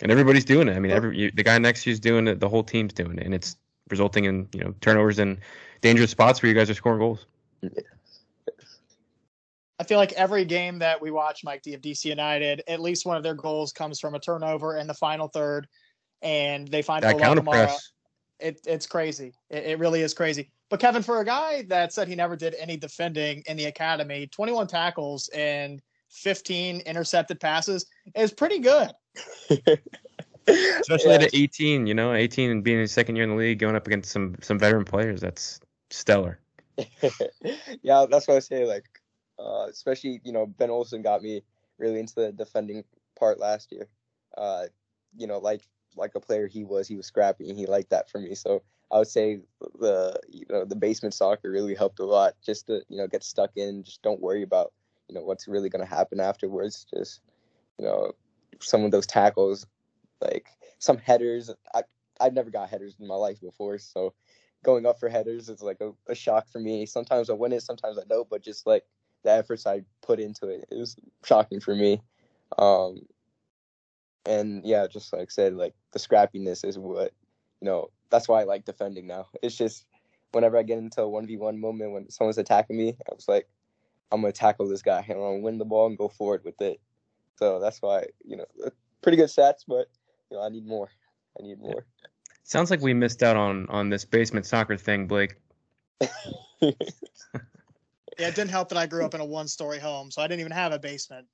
and 0.00 0.10
everybody's 0.10 0.44
doing 0.44 0.68
it. 0.68 0.76
I 0.76 0.80
mean, 0.80 0.92
every 0.92 1.18
you, 1.18 1.30
the 1.30 1.42
guy 1.42 1.58
next 1.58 1.84
to 1.84 1.90
you 1.90 1.92
is 1.92 2.00
doing 2.00 2.26
it. 2.26 2.40
The 2.40 2.48
whole 2.48 2.62
team's 2.64 2.92
doing 2.92 3.18
it, 3.18 3.24
and 3.24 3.34
it's 3.34 3.56
resulting 3.90 4.24
in 4.24 4.48
you 4.52 4.60
know 4.60 4.74
turnovers 4.80 5.18
and 5.18 5.38
dangerous 5.80 6.10
spots 6.10 6.42
where 6.42 6.48
you 6.50 6.56
guys 6.56 6.70
are 6.70 6.74
scoring 6.74 6.98
goals. 6.98 7.26
I 9.78 9.84
feel 9.84 9.98
like 9.98 10.12
every 10.12 10.44
game 10.44 10.78
that 10.78 11.00
we 11.02 11.10
watch, 11.10 11.42
Mike 11.44 11.62
D 11.62 11.74
of 11.74 11.80
DC 11.80 12.04
United, 12.04 12.62
at 12.68 12.80
least 12.80 13.04
one 13.04 13.16
of 13.16 13.22
their 13.22 13.34
goals 13.34 13.72
comes 13.72 13.98
from 13.98 14.14
a 14.14 14.20
turnover 14.20 14.76
in 14.76 14.86
the 14.86 14.94
final 14.94 15.28
third, 15.28 15.66
and 16.22 16.68
they 16.68 16.82
find 16.82 17.02
that 17.02 17.18
counter 17.18 17.42
press. 17.42 17.90
It, 18.38 18.60
it's 18.66 18.86
crazy. 18.86 19.34
It, 19.50 19.64
it 19.64 19.78
really 19.78 20.02
is 20.02 20.14
crazy. 20.14 20.50
But 20.68 20.80
Kevin, 20.80 21.02
for 21.02 21.20
a 21.20 21.24
guy 21.24 21.62
that 21.68 21.92
said 21.92 22.08
he 22.08 22.14
never 22.14 22.34
did 22.34 22.54
any 22.58 22.76
defending 22.76 23.42
in 23.46 23.56
the 23.56 23.66
academy, 23.66 24.26
21 24.28 24.68
tackles 24.68 25.28
and 25.28 25.82
15 26.12 26.80
intercepted 26.80 27.40
passes 27.40 27.86
is 28.14 28.32
pretty 28.32 28.58
good. 28.58 28.90
Especially 30.46 31.10
yeah. 31.10 31.22
at 31.22 31.34
18, 31.34 31.86
you 31.86 31.94
know, 31.94 32.12
18 32.12 32.50
and 32.50 32.64
being 32.64 32.76
in 32.76 32.82
his 32.82 32.92
second 32.92 33.16
year 33.16 33.24
in 33.24 33.30
the 33.30 33.36
league, 33.36 33.58
going 33.58 33.76
up 33.76 33.86
against 33.86 34.10
some 34.10 34.36
some 34.42 34.58
veteran 34.58 34.84
players, 34.84 35.20
that's 35.20 35.60
stellar. 35.90 36.38
yeah, 37.82 38.06
that's 38.10 38.26
what 38.26 38.36
I 38.36 38.40
say. 38.40 38.66
Like, 38.66 38.84
uh, 39.38 39.66
especially 39.70 40.20
you 40.24 40.32
know, 40.32 40.46
Ben 40.46 40.70
Olsen 40.70 41.02
got 41.02 41.22
me 41.22 41.42
really 41.78 42.00
into 42.00 42.14
the 42.14 42.32
defending 42.32 42.84
part 43.18 43.38
last 43.38 43.70
year. 43.70 43.88
Uh, 44.36 44.64
you 45.16 45.26
know, 45.26 45.38
like 45.38 45.62
like 45.96 46.14
a 46.14 46.20
player 46.20 46.48
he 46.48 46.64
was, 46.64 46.88
he 46.88 46.96
was 46.96 47.06
scrappy, 47.06 47.48
and 47.48 47.58
he 47.58 47.66
liked 47.66 47.90
that 47.90 48.10
for 48.10 48.18
me. 48.18 48.34
So 48.34 48.62
I 48.90 48.98
would 48.98 49.08
say 49.08 49.40
the 49.78 50.18
you 50.28 50.46
know 50.50 50.64
the 50.64 50.76
basement 50.76 51.14
soccer 51.14 51.50
really 51.50 51.74
helped 51.74 52.00
a 52.00 52.04
lot. 52.04 52.34
Just 52.44 52.66
to 52.66 52.82
you 52.88 52.98
know 52.98 53.06
get 53.06 53.22
stuck 53.22 53.50
in, 53.56 53.84
just 53.84 54.02
don't 54.02 54.20
worry 54.20 54.42
about 54.42 54.72
you 55.08 55.14
know 55.14 55.22
what's 55.22 55.48
really 55.48 55.68
going 55.68 55.84
to 55.84 55.94
happen 55.94 56.20
afterwards. 56.20 56.86
Just 56.94 57.20
you 57.78 57.84
know 57.84 58.12
some 58.60 58.84
of 58.84 58.90
those 58.90 59.06
tackles, 59.06 59.66
like 60.20 60.46
some 60.78 60.98
headers. 60.98 61.50
I 61.74 61.82
I've 62.20 62.34
never 62.34 62.50
got 62.50 62.70
headers 62.70 62.96
in 63.00 63.06
my 63.06 63.14
life 63.14 63.40
before, 63.40 63.78
so 63.78 64.14
going 64.64 64.86
up 64.86 64.98
for 65.00 65.08
headers 65.08 65.48
is 65.48 65.62
like 65.62 65.80
a, 65.80 65.92
a 66.08 66.14
shock 66.14 66.48
for 66.48 66.60
me. 66.60 66.86
Sometimes 66.86 67.28
I 67.30 67.32
win 67.32 67.52
it, 67.52 67.62
sometimes 67.62 67.98
I 67.98 68.02
don't, 68.08 68.28
but 68.28 68.42
just 68.42 68.66
like 68.66 68.84
the 69.24 69.32
efforts 69.32 69.66
I 69.66 69.82
put 70.02 70.20
into 70.20 70.48
it, 70.48 70.64
it 70.70 70.76
was 70.76 70.96
shocking 71.24 71.60
for 71.60 71.74
me. 71.74 72.00
Um, 72.58 73.02
and 74.24 74.64
yeah, 74.64 74.86
just 74.86 75.12
like 75.12 75.30
said, 75.30 75.54
like 75.54 75.74
the 75.92 75.98
scrappiness 75.98 76.64
is 76.64 76.78
what 76.78 77.12
you 77.60 77.66
know. 77.66 77.90
That's 78.10 78.28
why 78.28 78.42
I 78.42 78.44
like 78.44 78.64
defending 78.64 79.06
now. 79.06 79.28
It's 79.42 79.56
just 79.56 79.86
whenever 80.32 80.58
I 80.58 80.62
get 80.62 80.78
into 80.78 81.02
a 81.02 81.08
one 81.08 81.26
v 81.26 81.36
one 81.36 81.58
moment 81.58 81.92
when 81.92 82.10
someone's 82.10 82.38
attacking 82.38 82.76
me, 82.76 82.96
I 83.10 83.14
was 83.14 83.26
like, 83.26 83.48
I'm 84.12 84.20
gonna 84.20 84.32
tackle 84.32 84.68
this 84.68 84.82
guy 84.82 85.04
and 85.08 85.12
I'm 85.12 85.18
gonna 85.18 85.38
win 85.38 85.58
the 85.58 85.64
ball 85.64 85.86
and 85.86 85.98
go 85.98 86.08
forward 86.08 86.44
with 86.44 86.60
it. 86.60 86.80
So 87.36 87.58
that's 87.58 87.80
why 87.80 88.06
you 88.24 88.36
know, 88.36 88.46
pretty 89.00 89.16
good 89.16 89.28
stats, 89.28 89.64
but 89.66 89.88
you 90.30 90.36
know, 90.36 90.42
I 90.42 90.48
need 90.48 90.66
more. 90.66 90.90
I 91.38 91.42
need 91.42 91.58
more. 91.58 91.86
Sounds 92.44 92.70
like 92.70 92.80
we 92.80 92.92
missed 92.94 93.22
out 93.22 93.36
on 93.36 93.66
on 93.68 93.88
this 93.88 94.04
basement 94.04 94.46
soccer 94.46 94.76
thing, 94.76 95.06
Blake. 95.06 95.36
yeah, 96.00 96.72
it 98.18 98.34
didn't 98.34 98.50
help 98.50 98.68
that 98.68 98.78
I 98.78 98.86
grew 98.86 99.04
up 99.04 99.14
in 99.14 99.20
a 99.20 99.24
one 99.24 99.48
story 99.48 99.78
home, 99.78 100.10
so 100.10 100.22
I 100.22 100.26
didn't 100.26 100.40
even 100.40 100.52
have 100.52 100.72
a 100.72 100.78
basement. 100.78 101.26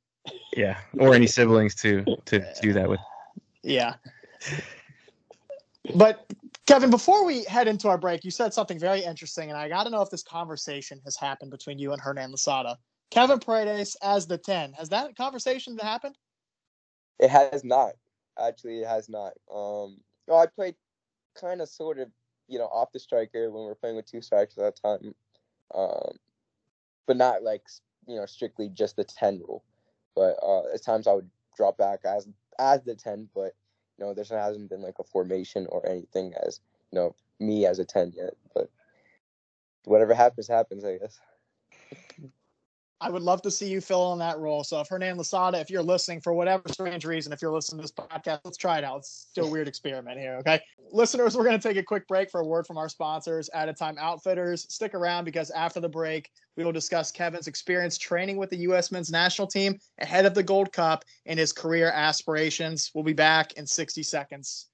Yeah, 0.57 0.79
or 0.99 1.15
any 1.15 1.27
siblings 1.27 1.75
to 1.77 2.05
to 2.27 2.45
do 2.63 2.73
that 2.75 2.89
with. 2.89 3.01
Yeah. 3.63 3.95
But 5.95 6.27
Kevin, 6.69 6.91
before 6.91 7.25
we 7.25 7.45
head 7.45 7.67
into 7.67 7.89
our 7.89 7.97
break, 7.97 8.27
you 8.27 8.31
said 8.31 8.53
something 8.53 8.79
very 8.79 9.03
interesting, 9.03 9.49
and 9.49 9.59
I 9.59 9.71
got 9.71 9.85
to 9.85 9.91
know 9.91 10.03
if 10.03 10.11
this 10.11 10.23
conversation 10.23 11.01
has 11.07 11.17
happened 11.17 11.51
between 11.51 11.79
you 11.79 11.95
and 11.95 12.03
Hernan 12.03 12.31
Losada. 12.31 12.77
Kevin 13.11 13.39
Paredes 13.39 13.97
as 14.03 14.27
the 14.27 14.37
10. 14.37 14.75
Has 14.75 14.91
that 14.91 15.17
conversation 15.17 15.79
happened? 15.79 16.19
It 17.19 17.31
has 17.31 17.65
not. 17.65 17.93
Actually, 18.39 18.83
it 18.83 18.87
has 18.87 19.09
not. 19.09 19.33
Um, 19.51 19.97
well, 20.27 20.41
I 20.41 20.45
played 20.45 20.75
kind 21.41 21.63
of 21.63 21.71
sort 21.71 21.99
of, 21.99 22.09
you 22.49 22.59
know, 22.59 22.67
off 22.67 22.93
the 22.93 23.01
striker 23.01 23.51
when 23.51 23.65
we 23.65 23.71
are 23.71 23.75
playing 23.75 23.97
with 23.97 24.05
two 24.05 24.21
strikers 24.21 24.59
at 24.59 24.75
that 24.75 24.83
time. 24.83 25.15
Um, 25.75 26.19
but 27.07 27.17
not 27.17 27.43
like, 27.43 27.63
you 28.07 28.17
know, 28.17 28.27
strictly 28.27 28.69
just 28.69 28.97
the 28.97 29.05
10 29.05 29.39
rule. 29.39 29.65
But 30.15 30.37
uh, 30.43 30.65
at 30.75 30.85
times 30.85 31.07
I 31.07 31.15
would 31.15 31.31
drop 31.57 31.79
back 31.79 32.01
as 32.05 32.29
as 32.59 32.83
the 32.83 32.95
10, 32.95 33.31
but 33.35 33.55
you 33.99 34.07
know, 34.07 34.15
there 34.15 34.25
hasn't 34.41 34.71
been 34.71 34.83
like 34.83 34.99
a 35.01 35.05
formation 35.05 35.67
or 35.71 35.87
anything 35.89 36.35
as 36.47 36.61
you 36.93 36.99
know 36.99 37.15
me 37.41 37.67
as 37.67 37.79
a 37.79 37.85
ten 37.85 38.13
yet. 38.17 38.35
But 38.55 38.71
whatever 39.85 40.15
happens, 40.15 40.49
happens. 40.49 40.85
I 40.85 40.99
guess. 40.99 41.21
I 43.01 43.11
would 43.11 43.23
love 43.23 43.43
to 43.43 43.51
see 43.51 43.69
you 43.69 43.81
fill 43.81 44.13
in 44.13 44.19
that 44.19 44.39
role. 44.39 44.65
So 44.65 44.81
if 44.81 44.89
Hernan 44.89 45.19
Losada, 45.19 45.61
if 45.61 45.71
you're 45.71 45.83
listening 45.83 46.21
for 46.21 46.33
whatever 46.33 46.65
strange 46.69 47.05
reason, 47.05 47.33
if 47.33 47.41
you're 47.41 47.53
listening 47.53 47.79
to 47.79 47.83
this 47.83 47.93
podcast, 47.93 48.41
let's 48.45 48.57
try 48.57 48.79
it 48.79 48.85
out. 48.85 48.99
It's 48.99 49.29
still 49.31 49.47
a 49.47 49.51
weird 49.51 49.69
experiment 49.69 50.19
here. 50.19 50.35
Okay. 50.41 50.61
Listeners, 50.91 51.37
we're 51.37 51.45
going 51.45 51.59
to 51.59 51.69
take 51.69 51.77
a 51.77 51.83
quick 51.83 52.09
break 52.09 52.29
for 52.29 52.41
a 52.41 52.45
word 52.45 52.67
from 52.67 52.77
our 52.77 52.89
sponsors, 52.89 53.49
Added 53.55 53.77
Time 53.77 53.97
Outfitters. 54.01 54.67
Stick 54.69 54.95
around 54.95 55.25
because 55.25 55.51
after 55.51 55.79
the 55.79 55.89
break, 55.89 56.33
we 56.57 56.65
will 56.65 56.73
discuss 56.73 57.13
Kevin's 57.13 57.47
experience 57.47 57.99
training 57.99 58.37
with 58.37 58.51
the 58.51 58.57
U.S. 58.59 58.91
men's 58.91 59.13
national 59.13 59.47
team 59.47 59.79
ahead 60.01 60.27
of 60.27 60.35
the 60.35 60.43
Gold 60.43 60.73
Cup 60.73 61.05
and 61.25 61.39
his 61.39 61.53
career 61.53 61.93
aspirations. 61.93 62.91
We'll 62.95 63.05
be 63.05 63.13
back 63.13 63.53
in 63.53 63.65
60 63.65 64.03
seconds. 64.03 64.67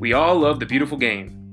We 0.00 0.12
all 0.14 0.36
love 0.36 0.58
the 0.58 0.66
beautiful 0.66 0.98
game 0.98 1.45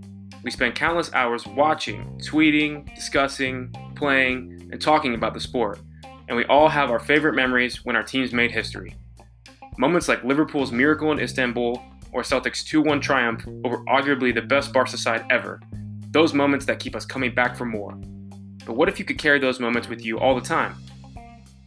we 0.44 0.52
spend 0.52 0.76
countless 0.76 1.12
hours 1.14 1.48
watching, 1.48 2.20
tweeting, 2.20 2.94
discussing, 2.96 3.74
playing, 3.96 4.70
and 4.72 4.82
talking 4.82 5.16
about 5.16 5.34
the 5.34 5.40
sport, 5.40 5.80
and 6.28 6.36
we 6.36 6.46
all 6.46 6.68
have 6.68 6.92
our 6.92 7.00
favorite 7.00 7.34
memories 7.34 7.86
when 7.86 7.96
our 7.96 8.04
teams 8.04 8.34
made 8.34 8.52
history. 8.52 8.94
Moments 9.78 10.08
like 10.08 10.24
Liverpool's 10.24 10.72
miracle 10.72 11.12
in 11.12 11.20
Istanbul 11.20 11.82
or 12.12 12.24
Celtic's 12.24 12.64
2 12.64 12.82
1 12.82 13.00
triumph 13.00 13.48
over 13.64 13.78
arguably 13.86 14.34
the 14.34 14.42
best 14.42 14.74
Barca 14.74 14.98
side 14.98 15.26
ever. 15.32 15.62
Those 16.12 16.34
moments 16.34 16.66
that 16.66 16.80
keep 16.80 16.96
us 16.96 17.06
coming 17.06 17.34
back 17.34 17.56
for 17.56 17.66
more. 17.66 17.94
But 18.66 18.76
what 18.76 18.88
if 18.88 19.00
you 19.00 19.06
could 19.06 19.18
carry 19.18 19.40
those 19.40 19.60
moments 19.60 19.90
with 19.90 20.06
you 20.06 20.20
all 20.20 20.36
the 20.36 20.46
time? 20.46 20.76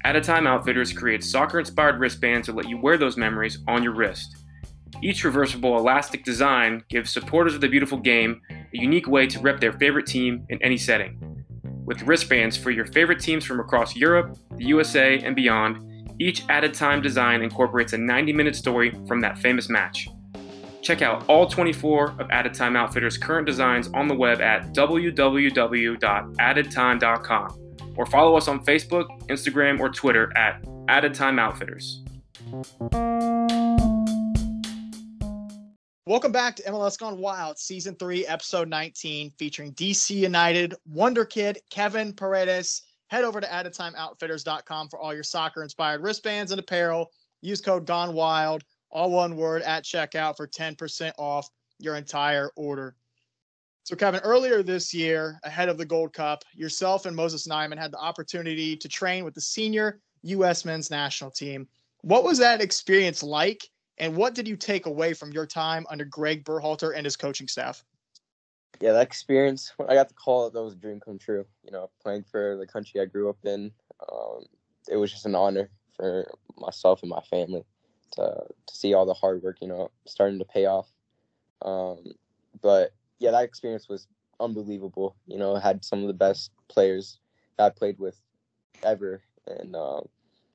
Added 0.05 0.23
Time 0.23 0.47
Outfitters 0.47 0.93
creates 0.93 1.29
soccer 1.29 1.59
inspired 1.59 1.99
wristbands 1.99 2.47
to 2.47 2.53
let 2.53 2.69
you 2.69 2.79
wear 2.79 2.97
those 2.97 3.17
memories 3.17 3.59
on 3.67 3.83
your 3.83 3.93
wrist. 3.93 4.37
Each 5.03 5.25
reversible 5.25 5.77
elastic 5.77 6.25
design 6.25 6.85
gives 6.89 7.11
supporters 7.11 7.55
of 7.55 7.61
the 7.61 7.69
beautiful 7.69 7.99
game 7.99 8.41
a 8.77 8.83
unique 8.83 9.09
way 9.09 9.27
to 9.27 9.41
rep 9.41 9.59
their 9.61 9.73
favorite 9.73 10.07
team 10.07 10.47
in 10.49 10.63
any 10.63 10.77
setting. 10.77 11.45
With 11.85 12.03
wristbands 12.03 12.57
for 12.57 12.71
your 12.71 12.87
favorite 12.87 13.19
teams 13.21 13.45
from 13.45 13.59
across 13.61 13.97
Europe, 13.97 14.39
the 14.57 14.65
USA, 14.67 15.19
and 15.19 15.35
beyond, 15.37 15.83
each 16.19 16.43
added 16.49 16.73
time 16.75 17.03
design 17.03 17.43
incorporates 17.43 17.93
a 17.93 17.99
90 17.99 18.33
minute 18.33 18.57
story 18.57 18.99
from 19.07 19.21
that 19.21 19.39
famous 19.39 19.69
match. 19.69 20.09
Check 20.83 21.03
out 21.03 21.29
all 21.29 21.47
24 21.47 22.17
of 22.21 22.29
Added 22.31 22.55
Time 22.55 22.75
Outfitters' 22.77 23.19
current 23.19 23.47
designs 23.47 23.89
on 23.89 24.09
the 24.09 24.15
web 24.15 24.41
at 24.41 24.73
www.addedtime.com 24.73 27.63
or 27.97 28.07
follow 28.07 28.37
us 28.37 28.47
on 28.47 28.65
Facebook, 28.65 29.09
Instagram, 29.29 29.81
or 29.81 29.89
Twitter 29.89 30.33
at 30.37 30.65
Added 30.89 31.15
Time 31.15 31.41
Outfitters. 31.41 32.03
Welcome 36.09 36.31
back 36.31 36.55
to 36.55 36.63
MLS 36.63 36.97
Gone 36.97 37.19
Wild, 37.19 37.59
Season 37.59 37.97
3, 37.97 38.29
Episode 38.29 38.69
19, 38.69 39.33
featuring 39.37 39.73
DC 39.73 40.11
United 40.11 40.77
Wonder 40.87 41.25
Kid 41.25 41.59
Kevin 41.69 42.13
Paredes. 42.13 42.83
Head 43.09 43.25
over 43.25 43.41
to 43.41 43.47
addedtimeoutfitters.com 43.49 44.89
for 44.89 45.01
all 45.01 45.13
your 45.13 45.25
soccer 45.25 45.65
inspired 45.65 46.03
wristbands 46.03 46.53
and 46.53 46.61
apparel. 46.61 47.11
Use 47.41 47.61
code 47.61 47.87
Gone 47.87 48.15
Wild, 48.15 48.63
all 48.89 49.11
one 49.11 49.35
word, 49.35 49.63
at 49.63 49.83
checkout 49.83 50.37
for 50.37 50.47
10% 50.47 51.11
off 51.19 51.51
your 51.81 51.97
entire 51.97 52.53
order. 52.55 52.95
So, 53.83 53.97
Kevin, 53.97 54.21
earlier 54.21 54.63
this 54.63 54.95
year, 54.95 55.41
ahead 55.43 55.69
of 55.69 55.77
the 55.77 55.85
Gold 55.85 56.13
Cup, 56.13 56.45
yourself 56.55 57.07
and 57.07 57.17
Moses 57.17 57.49
Nyeman 57.49 57.79
had 57.79 57.91
the 57.91 57.99
opportunity 57.99 58.77
to 58.77 58.89
train 58.89 59.25
with 59.25 59.35
the 59.35 59.41
senior 59.41 59.99
U.S. 60.23 60.65
men's 60.65 60.89
national 60.89 61.33
team. 61.33 61.67
What 62.03 62.23
was 62.23 62.39
that 62.39 62.61
experience 62.61 63.25
like? 63.25 63.69
And 63.99 64.17
what 64.17 64.35
did 64.35 64.47
you 64.47 64.57
take 64.57 64.87
away 64.87 65.15
from 65.15 65.33
your 65.33 65.47
time 65.47 65.87
under 65.89 66.05
Greg 66.05 66.45
Berhalter 66.45 66.95
and 66.95 67.05
his 67.05 67.17
coaching 67.17 67.49
staff? 67.49 67.85
Yeah, 68.81 68.93
that 68.93 69.03
experience, 69.03 69.73
I 69.89 69.95
got 69.95 70.09
the 70.09 70.15
call 70.15 70.51
that 70.51 70.63
was 70.63 70.75
a 70.75 70.77
dream 70.77 71.01
come 71.01 71.19
true. 71.19 71.47
You 71.65 71.73
know, 71.73 71.91
playing 72.03 72.25
for 72.31 72.57
the 72.57 72.67
country 72.67 73.01
I 73.01 73.07
grew 73.07 73.31
up 73.31 73.39
in, 73.45 73.73
um, 74.13 74.45
it 74.89 74.97
was 74.97 75.11
just 75.11 75.25
an 75.25 75.35
honor 75.35 75.71
for 75.97 76.31
myself 76.59 77.03
and 77.03 77.11
my 77.11 77.23
family 77.23 77.65
to 78.13 78.45
to 78.67 78.77
see 78.77 78.93
all 78.95 79.07
the 79.07 79.15
hard 79.15 79.43
work, 79.43 79.59
you 79.61 79.69
know, 79.69 79.91
starting 80.07 80.39
to 80.39 80.45
pay 80.45 80.67
off. 80.67 80.93
Um, 81.63 82.13
but 82.61 82.93
yeah, 83.19 83.31
that 83.31 83.45
experience 83.45 83.89
was 83.89 84.07
unbelievable. 84.41 85.17
You 85.27 85.39
know, 85.39 85.57
had 85.57 85.85
some 85.85 86.03
of 86.03 86.09
the 86.09 86.15
best 86.15 86.51
players 86.69 87.19
that 87.57 87.65
I 87.65 87.71
played 87.71 87.99
with 87.99 88.21
ever, 88.83 89.23
and 89.47 89.75
uh, 89.75 90.03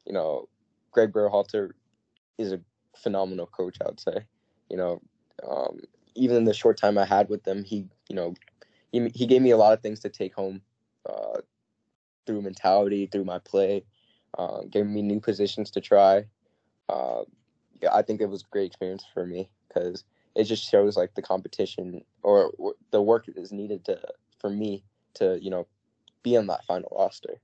you 0.06 0.14
know, 0.14 0.48
Greg 0.92 1.12
Berhalter 1.12 1.72
is 2.38 2.52
a 2.52 2.62
phenomenal 2.96 3.48
coach. 3.48 3.78
I 3.82 3.88
would 3.88 4.00
say. 4.00 4.26
You 4.70 4.78
know, 4.78 5.02
um, 5.48 5.82
even 6.16 6.38
in 6.38 6.46
the 6.46 6.54
short 6.54 6.78
time 6.78 6.98
I 6.98 7.06
had 7.06 7.30
with 7.30 7.44
them, 7.44 7.64
he 7.64 7.88
you 8.10 8.16
know, 8.16 8.34
he 8.92 9.10
he 9.10 9.26
gave 9.26 9.42
me 9.42 9.52
a 9.52 9.58
lot 9.58 9.74
of 9.74 9.82
things 9.82 10.00
to 10.02 10.10
take 10.10 10.34
home 10.34 10.62
uh, 11.10 11.42
through 12.26 12.42
mentality, 12.42 13.08
through 13.08 13.26
my 13.26 13.40
play, 13.40 13.84
uh, 14.38 14.62
gave 14.70 14.86
me 14.86 15.02
new 15.02 15.20
positions 15.20 15.72
to 15.72 15.82
try. 15.82 16.26
Uh, 16.90 17.24
yeah, 17.82 17.94
I 17.94 18.02
think 18.02 18.22
it 18.22 18.30
was 18.30 18.44
a 18.44 18.52
great 18.52 18.68
experience 18.68 19.06
for 19.14 19.26
me 19.26 19.50
because 19.68 20.04
it 20.36 20.46
just 20.46 20.70
shows 20.70 20.98
like 20.98 21.14
the 21.16 21.22
competition 21.22 22.04
or 22.24 22.52
the 22.92 23.02
work 23.02 23.26
that 23.26 23.38
is 23.38 23.52
needed 23.52 23.86
to 23.86 24.00
for 24.40 24.50
me 24.50 24.84
to 25.16 25.38
you 25.42 25.50
know 25.50 25.68
be 26.24 26.38
on 26.38 26.48
that 26.48 26.66
final 26.66 26.96
roster. 26.98 27.40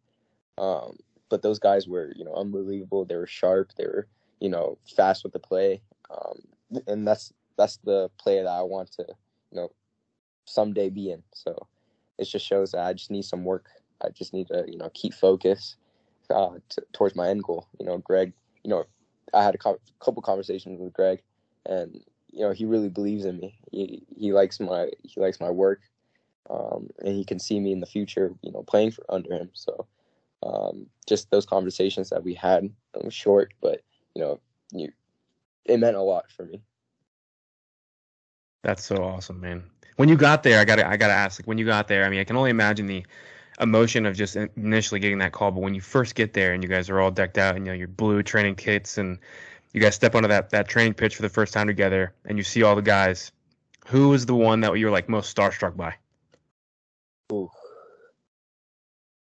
Um, 0.58 0.98
but 1.30 1.42
those 1.42 1.60
guys 1.60 1.88
were 1.88 2.14
you 2.16 2.24
know 2.24 2.34
unbelievable. 2.36 3.06
They 3.06 3.16
were 3.16 3.28
sharp. 3.28 3.72
They 3.78 3.86
were 3.86 4.08
you 4.40 4.50
know 4.50 4.78
fast 4.96 5.24
with 5.24 5.34
the 5.34 5.40
play, 5.40 5.82
um, 6.10 6.40
and 6.88 7.08
that's 7.08 7.34
that's 7.58 7.78
the 7.78 8.10
play 8.20 8.42
that 8.42 8.48
I 8.50 8.62
want 8.62 8.92
to 8.94 9.06
you 9.52 9.58
know 9.58 9.72
someday 10.46 10.90
be 10.90 11.12
in. 11.12 11.24
So 11.34 11.68
it 12.18 12.26
just 12.26 12.46
shows 12.46 12.72
that 12.72 12.86
I 12.86 12.94
just 12.94 13.12
need 13.12 13.26
some 13.26 13.44
work. 13.44 13.70
I 14.02 14.10
just 14.10 14.34
need 14.34 14.48
to 14.48 14.66
you 14.68 14.78
know 14.78 14.90
keep 14.94 15.14
focus 15.14 15.76
uh, 16.30 16.56
t- 16.70 16.82
towards 16.94 17.16
my 17.16 17.30
end 17.30 17.44
goal. 17.44 17.68
You 17.80 17.86
know, 17.86 17.98
Greg. 18.00 18.34
You 18.64 18.72
know, 18.72 18.86
I 19.34 19.44
had 19.44 19.56
a 19.56 19.58
co- 19.58 19.80
couple 20.00 20.22
conversations 20.22 20.80
with 20.80 20.94
Greg, 20.94 21.22
and 21.66 22.04
you 22.32 22.42
know 22.42 22.52
he 22.52 22.66
really 22.66 22.90
believes 22.90 23.26
in 23.26 23.38
me. 23.38 23.58
He 23.72 24.04
he 24.16 24.34
likes 24.34 24.60
my 24.60 24.90
he 25.04 25.20
likes 25.20 25.40
my 25.40 25.50
work, 25.50 25.82
um, 26.50 26.90
and 27.00 27.16
he 27.16 27.24
can 27.24 27.40
see 27.40 27.60
me 27.60 27.72
in 27.72 27.80
the 27.80 27.86
future. 27.86 28.34
You 28.42 28.52
know, 28.52 28.64
playing 28.64 28.92
for 28.92 29.06
under 29.10 29.34
him. 29.34 29.50
So 29.54 29.88
um, 30.44 30.88
just 31.08 31.30
those 31.32 31.46
conversations 31.46 32.10
that 32.10 32.24
we 32.24 32.34
had, 32.34 32.70
short, 33.10 33.54
but 33.62 33.82
you 34.18 34.24
know, 34.24 34.40
you, 34.72 34.92
it 35.66 35.80
meant 35.80 35.96
a 35.96 36.02
lot 36.02 36.32
for 36.32 36.44
me. 36.44 36.60
That's 38.64 38.84
so 38.84 39.04
awesome, 39.04 39.40
man. 39.40 39.64
When 39.98 40.10
you 40.10 40.16
got 40.16 40.42
there, 40.42 40.60
I 40.60 40.66
gotta 40.66 40.88
I 40.88 40.98
gotta 40.98 41.14
ask, 41.14 41.40
like 41.40 41.48
when 41.48 41.60
you 41.60 41.66
got 41.66 41.88
there, 41.88 42.04
I 42.04 42.10
mean, 42.10 42.20
I 42.20 42.24
can 42.24 42.36
only 42.36 42.50
imagine 42.50 42.88
the 42.88 43.06
emotion 43.62 44.08
of 44.08 44.16
just 44.16 44.36
initially 44.36 45.00
getting 45.00 45.20
that 45.20 45.34
call, 45.34 45.52
but 45.52 45.62
when 45.62 45.76
you 45.76 45.82
first 45.82 46.16
get 46.16 46.34
there 46.34 46.54
and 46.54 46.64
you 46.64 46.70
guys 46.70 46.90
are 46.90 47.00
all 47.00 47.12
decked 47.12 47.38
out 47.38 47.56
and 47.56 47.66
you 47.68 47.72
know 47.72 47.78
your 47.78 47.88
blue 47.88 48.24
training 48.24 48.56
kits 48.56 48.98
and 48.98 49.20
you 49.74 49.80
guys 49.80 49.94
step 49.94 50.16
onto 50.16 50.28
that 50.30 50.50
that 50.50 50.68
training 50.68 50.96
pitch 50.96 51.16
for 51.16 51.22
the 51.22 51.30
first 51.30 51.54
time 51.54 51.68
together 51.68 52.12
and 52.26 52.40
you 52.40 52.44
see 52.44 52.64
all 52.64 52.76
the 52.76 52.82
guys, 52.82 53.32
who 53.86 54.10
was 54.10 54.26
the 54.26 54.36
one 54.36 54.62
that 54.62 54.74
you 54.74 54.88
were 54.88 54.92
like 54.92 55.08
most 55.08 55.36
starstruck 55.36 55.78
by? 55.78 55.94
Ooh. 57.32 57.52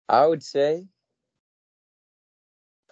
I 0.08 0.28
would 0.28 0.44
say 0.44 0.86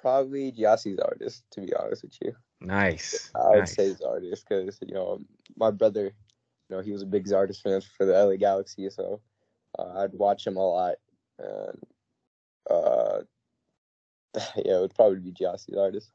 probably 0.04 0.52
Gyasi 0.52 0.98
Zardes, 0.98 1.42
to 1.52 1.62
be 1.62 1.74
honest 1.74 2.04
with 2.04 2.18
you. 2.22 2.36
Nice. 2.60 3.32
I 3.34 3.50
would 3.52 3.60
nice. 3.60 3.76
say 3.76 3.94
Zardes 3.94 4.44
because 4.48 4.78
you 4.86 4.94
know 4.94 5.20
my 5.56 5.72
brother, 5.72 6.04
you 6.70 6.76
know 6.76 6.82
he 6.82 6.92
was 6.92 7.02
a 7.02 7.08
big 7.08 7.26
Zardes 7.26 7.62
fan 7.62 7.82
for 7.98 8.06
the 8.06 8.14
LA 8.14 8.36
Galaxy, 8.36 8.90
so 8.90 9.22
uh, 9.80 10.02
I'd 10.02 10.14
watch 10.14 10.46
him 10.46 10.58
a 10.58 10.60
lot, 10.60 10.96
and 11.40 11.80
uh, 12.70 13.22
yeah, 14.58 14.76
it 14.76 14.82
would 14.82 14.94
probably 14.94 15.20
be 15.20 15.32
Gyasi 15.32 15.74
Zardes. 15.74 16.12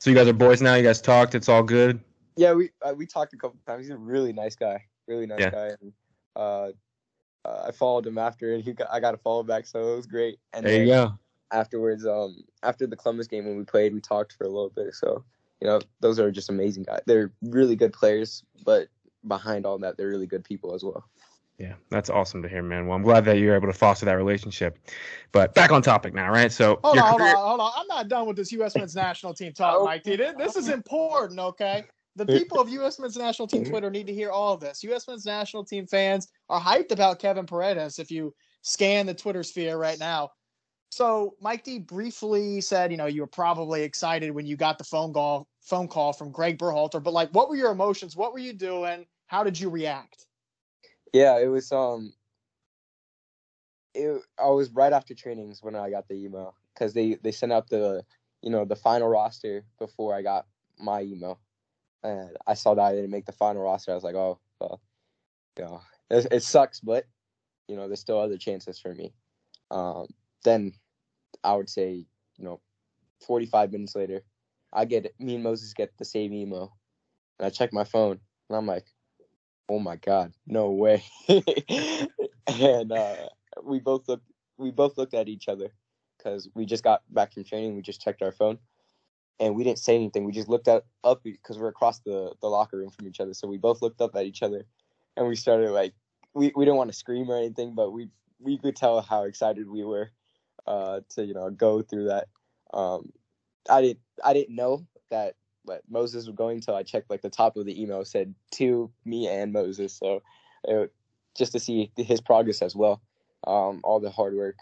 So 0.00 0.10
you 0.10 0.16
guys 0.16 0.28
are 0.28 0.34
boys 0.34 0.60
now. 0.60 0.74
You 0.74 0.82
guys 0.82 1.00
talked. 1.00 1.34
It's 1.34 1.48
all 1.48 1.62
good. 1.62 1.98
Yeah, 2.36 2.52
we 2.52 2.70
uh, 2.82 2.92
we 2.94 3.06
talked 3.06 3.32
a 3.32 3.38
couple 3.38 3.58
times. 3.66 3.86
He's 3.86 3.90
a 3.90 3.96
really 3.96 4.34
nice 4.34 4.54
guy, 4.54 4.84
really 5.08 5.26
nice 5.26 5.40
Yeah. 5.40 5.50
guy, 5.50 5.66
and 5.80 5.92
uh, 6.36 6.68
uh, 7.46 7.64
I 7.68 7.70
followed 7.72 8.06
him 8.06 8.18
after, 8.18 8.52
and 8.52 8.62
he 8.62 8.74
got, 8.74 8.88
I 8.92 9.00
got 9.00 9.14
a 9.14 9.18
follow 9.18 9.42
back, 9.42 9.66
so 9.66 9.94
it 9.94 9.96
was 9.96 10.06
great. 10.06 10.38
And 10.52 10.66
There 10.66 10.82
you 10.82 10.86
go. 10.86 11.18
Afterwards, 11.52 12.06
um, 12.06 12.42
after 12.62 12.86
the 12.86 12.96
Columbus 12.96 13.26
game 13.26 13.44
when 13.46 13.56
we 13.56 13.64
played, 13.64 13.94
we 13.94 14.00
talked 14.00 14.32
for 14.32 14.44
a 14.44 14.48
little 14.48 14.70
bit. 14.70 14.94
So 14.94 15.24
you 15.60 15.68
know, 15.68 15.80
those 16.00 16.18
are 16.18 16.30
just 16.32 16.50
amazing 16.50 16.82
guys. 16.82 17.02
They're 17.06 17.32
really 17.42 17.76
good 17.76 17.92
players, 17.92 18.42
but 18.64 18.88
behind 19.28 19.64
all 19.64 19.78
that, 19.78 19.96
they're 19.96 20.08
really 20.08 20.26
good 20.26 20.42
people 20.42 20.74
as 20.74 20.82
well. 20.82 21.04
Yeah, 21.58 21.74
that's 21.90 22.10
awesome 22.10 22.42
to 22.42 22.48
hear, 22.48 22.62
man. 22.64 22.88
Well, 22.88 22.96
I'm 22.96 23.04
glad 23.04 23.24
that 23.26 23.38
you're 23.38 23.54
able 23.54 23.68
to 23.68 23.72
foster 23.72 24.04
that 24.06 24.14
relationship. 24.14 24.78
But 25.30 25.54
back 25.54 25.70
on 25.70 25.80
topic 25.80 26.14
now, 26.14 26.30
right? 26.30 26.50
So 26.50 26.80
Hold 26.82 26.96
your 26.96 27.04
on, 27.04 27.10
hold 27.10 27.22
on, 27.22 27.36
hold 27.36 27.60
on. 27.60 27.72
I'm 27.76 27.86
not 27.86 28.08
done 28.08 28.26
with 28.26 28.36
this 28.36 28.50
U.S. 28.52 28.74
men's 28.74 28.96
national 28.96 29.34
team 29.34 29.52
talk, 29.52 29.76
Oh. 29.78 29.84
Mike. 29.84 30.02
T. 30.02 30.16
This 30.16 30.34
this 30.36 30.56
is 30.56 30.68
important, 30.68 31.38
okay? 31.38 31.84
The 32.16 32.26
people 32.26 32.58
of 32.58 32.68
U.S. 32.68 32.98
men's 32.98 33.16
national 33.16 33.46
team 33.46 33.64
Twitter 33.64 33.90
need 33.90 34.08
to 34.08 34.12
hear 34.12 34.30
all 34.30 34.52
of 34.54 34.60
this. 34.60 34.82
U.S. 34.82 35.06
men's 35.06 35.24
national 35.24 35.64
team 35.64 35.86
fans 35.86 36.26
are 36.48 36.60
hyped 36.60 36.90
about 36.90 37.20
Kevin 37.20 37.46
Paredes. 37.46 38.00
If 38.00 38.10
you 38.10 38.34
scan 38.62 39.06
the 39.06 39.14
Twitter 39.14 39.44
sphere 39.44 39.76
right 39.76 39.98
now, 40.00 40.32
so 40.92 41.36
Mike 41.40 41.64
D 41.64 41.78
briefly 41.78 42.60
said, 42.60 42.90
you 42.90 42.98
know, 42.98 43.06
you 43.06 43.22
were 43.22 43.26
probably 43.26 43.82
excited 43.82 44.30
when 44.32 44.44
you 44.44 44.56
got 44.56 44.76
the 44.76 44.84
phone 44.84 45.14
call 45.14 45.48
phone 45.62 45.88
call 45.88 46.12
from 46.12 46.30
Greg 46.30 46.58
Berhalter, 46.58 47.02
but 47.02 47.14
like, 47.14 47.30
what 47.30 47.48
were 47.48 47.56
your 47.56 47.72
emotions? 47.72 48.14
What 48.14 48.34
were 48.34 48.40
you 48.40 48.52
doing? 48.52 49.06
How 49.26 49.42
did 49.42 49.58
you 49.58 49.70
react? 49.70 50.26
Yeah, 51.14 51.38
it 51.38 51.46
was 51.46 51.72
um, 51.72 52.12
it 53.94 54.20
I 54.38 54.50
was 54.50 54.68
right 54.68 54.92
after 54.92 55.14
trainings 55.14 55.62
when 55.62 55.74
I 55.76 55.88
got 55.88 56.08
the 56.08 56.14
email 56.14 56.54
because 56.74 56.92
they 56.92 57.14
they 57.22 57.32
sent 57.32 57.54
out 57.54 57.70
the 57.70 58.04
you 58.42 58.50
know 58.50 58.66
the 58.66 58.76
final 58.76 59.08
roster 59.08 59.64
before 59.78 60.14
I 60.14 60.20
got 60.20 60.44
my 60.78 61.00
email, 61.00 61.40
and 62.02 62.36
I 62.46 62.52
saw 62.52 62.74
that 62.74 62.82
I 62.82 62.92
didn't 62.92 63.10
make 63.10 63.24
the 63.24 63.32
final 63.32 63.62
roster. 63.62 63.92
I 63.92 63.94
was 63.94 64.04
like, 64.04 64.14
oh, 64.14 64.40
well, 64.60 64.82
you 65.56 65.64
know, 65.64 65.80
it, 66.10 66.26
it 66.30 66.42
sucks, 66.42 66.80
but 66.80 67.06
you 67.66 67.76
know, 67.76 67.86
there's 67.88 68.00
still 68.00 68.20
other 68.20 68.36
chances 68.36 68.78
for 68.78 68.94
me. 68.94 69.14
Um, 69.70 70.08
then 70.44 70.74
I 71.44 71.54
would 71.54 71.68
say, 71.68 72.06
you 72.36 72.44
know, 72.44 72.60
45 73.26 73.72
minutes 73.72 73.94
later, 73.96 74.22
I 74.72 74.84
get. 74.84 75.12
Me 75.18 75.34
and 75.34 75.44
Moses 75.44 75.74
get 75.74 75.96
the 75.98 76.04
same 76.04 76.32
email, 76.32 76.76
and 77.38 77.46
I 77.46 77.50
check 77.50 77.72
my 77.72 77.84
phone, 77.84 78.18
and 78.48 78.56
I'm 78.56 78.66
like, 78.66 78.86
oh 79.68 79.78
my 79.78 79.96
god, 79.96 80.32
no 80.46 80.70
way. 80.70 81.04
and 81.28 82.92
uh, 82.92 83.28
we 83.62 83.80
both 83.80 84.08
looked, 84.08 84.26
we 84.56 84.70
both 84.70 84.96
looked 84.96 85.14
at 85.14 85.28
each 85.28 85.48
other 85.48 85.72
because 86.18 86.48
we 86.54 86.64
just 86.64 86.84
got 86.84 87.02
back 87.10 87.32
from 87.32 87.44
training. 87.44 87.76
We 87.76 87.82
just 87.82 88.00
checked 88.00 88.22
our 88.22 88.32
phone, 88.32 88.58
and 89.40 89.54
we 89.54 89.64
didn't 89.64 89.78
say 89.78 89.94
anything. 89.94 90.24
We 90.24 90.32
just 90.32 90.48
looked 90.48 90.68
at, 90.68 90.84
up 91.04 91.22
because 91.22 91.58
we're 91.58 91.68
across 91.68 92.00
the 92.00 92.32
the 92.40 92.48
locker 92.48 92.78
room 92.78 92.90
from 92.90 93.06
each 93.08 93.20
other. 93.20 93.34
So 93.34 93.46
we 93.46 93.58
both 93.58 93.82
looked 93.82 94.00
up 94.00 94.16
at 94.16 94.26
each 94.26 94.42
other, 94.42 94.64
and 95.16 95.28
we 95.28 95.36
started 95.36 95.70
like, 95.70 95.92
we 96.34 96.52
we 96.56 96.64
didn't 96.64 96.78
want 96.78 96.90
to 96.90 96.96
scream 96.96 97.30
or 97.30 97.36
anything, 97.36 97.74
but 97.74 97.90
we 97.90 98.08
we 98.38 98.58
could 98.58 98.76
tell 98.76 99.02
how 99.02 99.24
excited 99.24 99.68
we 99.68 99.84
were 99.84 100.10
uh, 100.66 101.00
to 101.10 101.24
you 101.24 101.34
know 101.34 101.50
go 101.50 101.82
through 101.82 102.06
that. 102.06 102.28
Um, 102.72 103.12
I 103.68 103.80
didn't 103.82 104.00
I 104.24 104.32
didn't 104.32 104.54
know 104.54 104.86
that 105.10 105.34
but 105.64 105.82
Moses 105.88 106.26
was 106.26 106.34
going 106.34 106.60
till 106.60 106.74
I 106.74 106.82
checked 106.82 107.10
like 107.10 107.22
the 107.22 107.30
top 107.30 107.56
of 107.56 107.66
the 107.66 107.80
email 107.80 108.04
said 108.04 108.34
to 108.52 108.90
me 109.04 109.28
and 109.28 109.52
Moses. 109.52 109.94
So 109.94 110.22
it, 110.64 110.92
just 111.36 111.52
to 111.52 111.60
see 111.60 111.90
his 111.96 112.20
progress 112.20 112.62
as 112.62 112.74
well, 112.74 113.00
um, 113.46 113.80
all 113.84 114.00
the 114.00 114.10
hard 114.10 114.34
work 114.34 114.56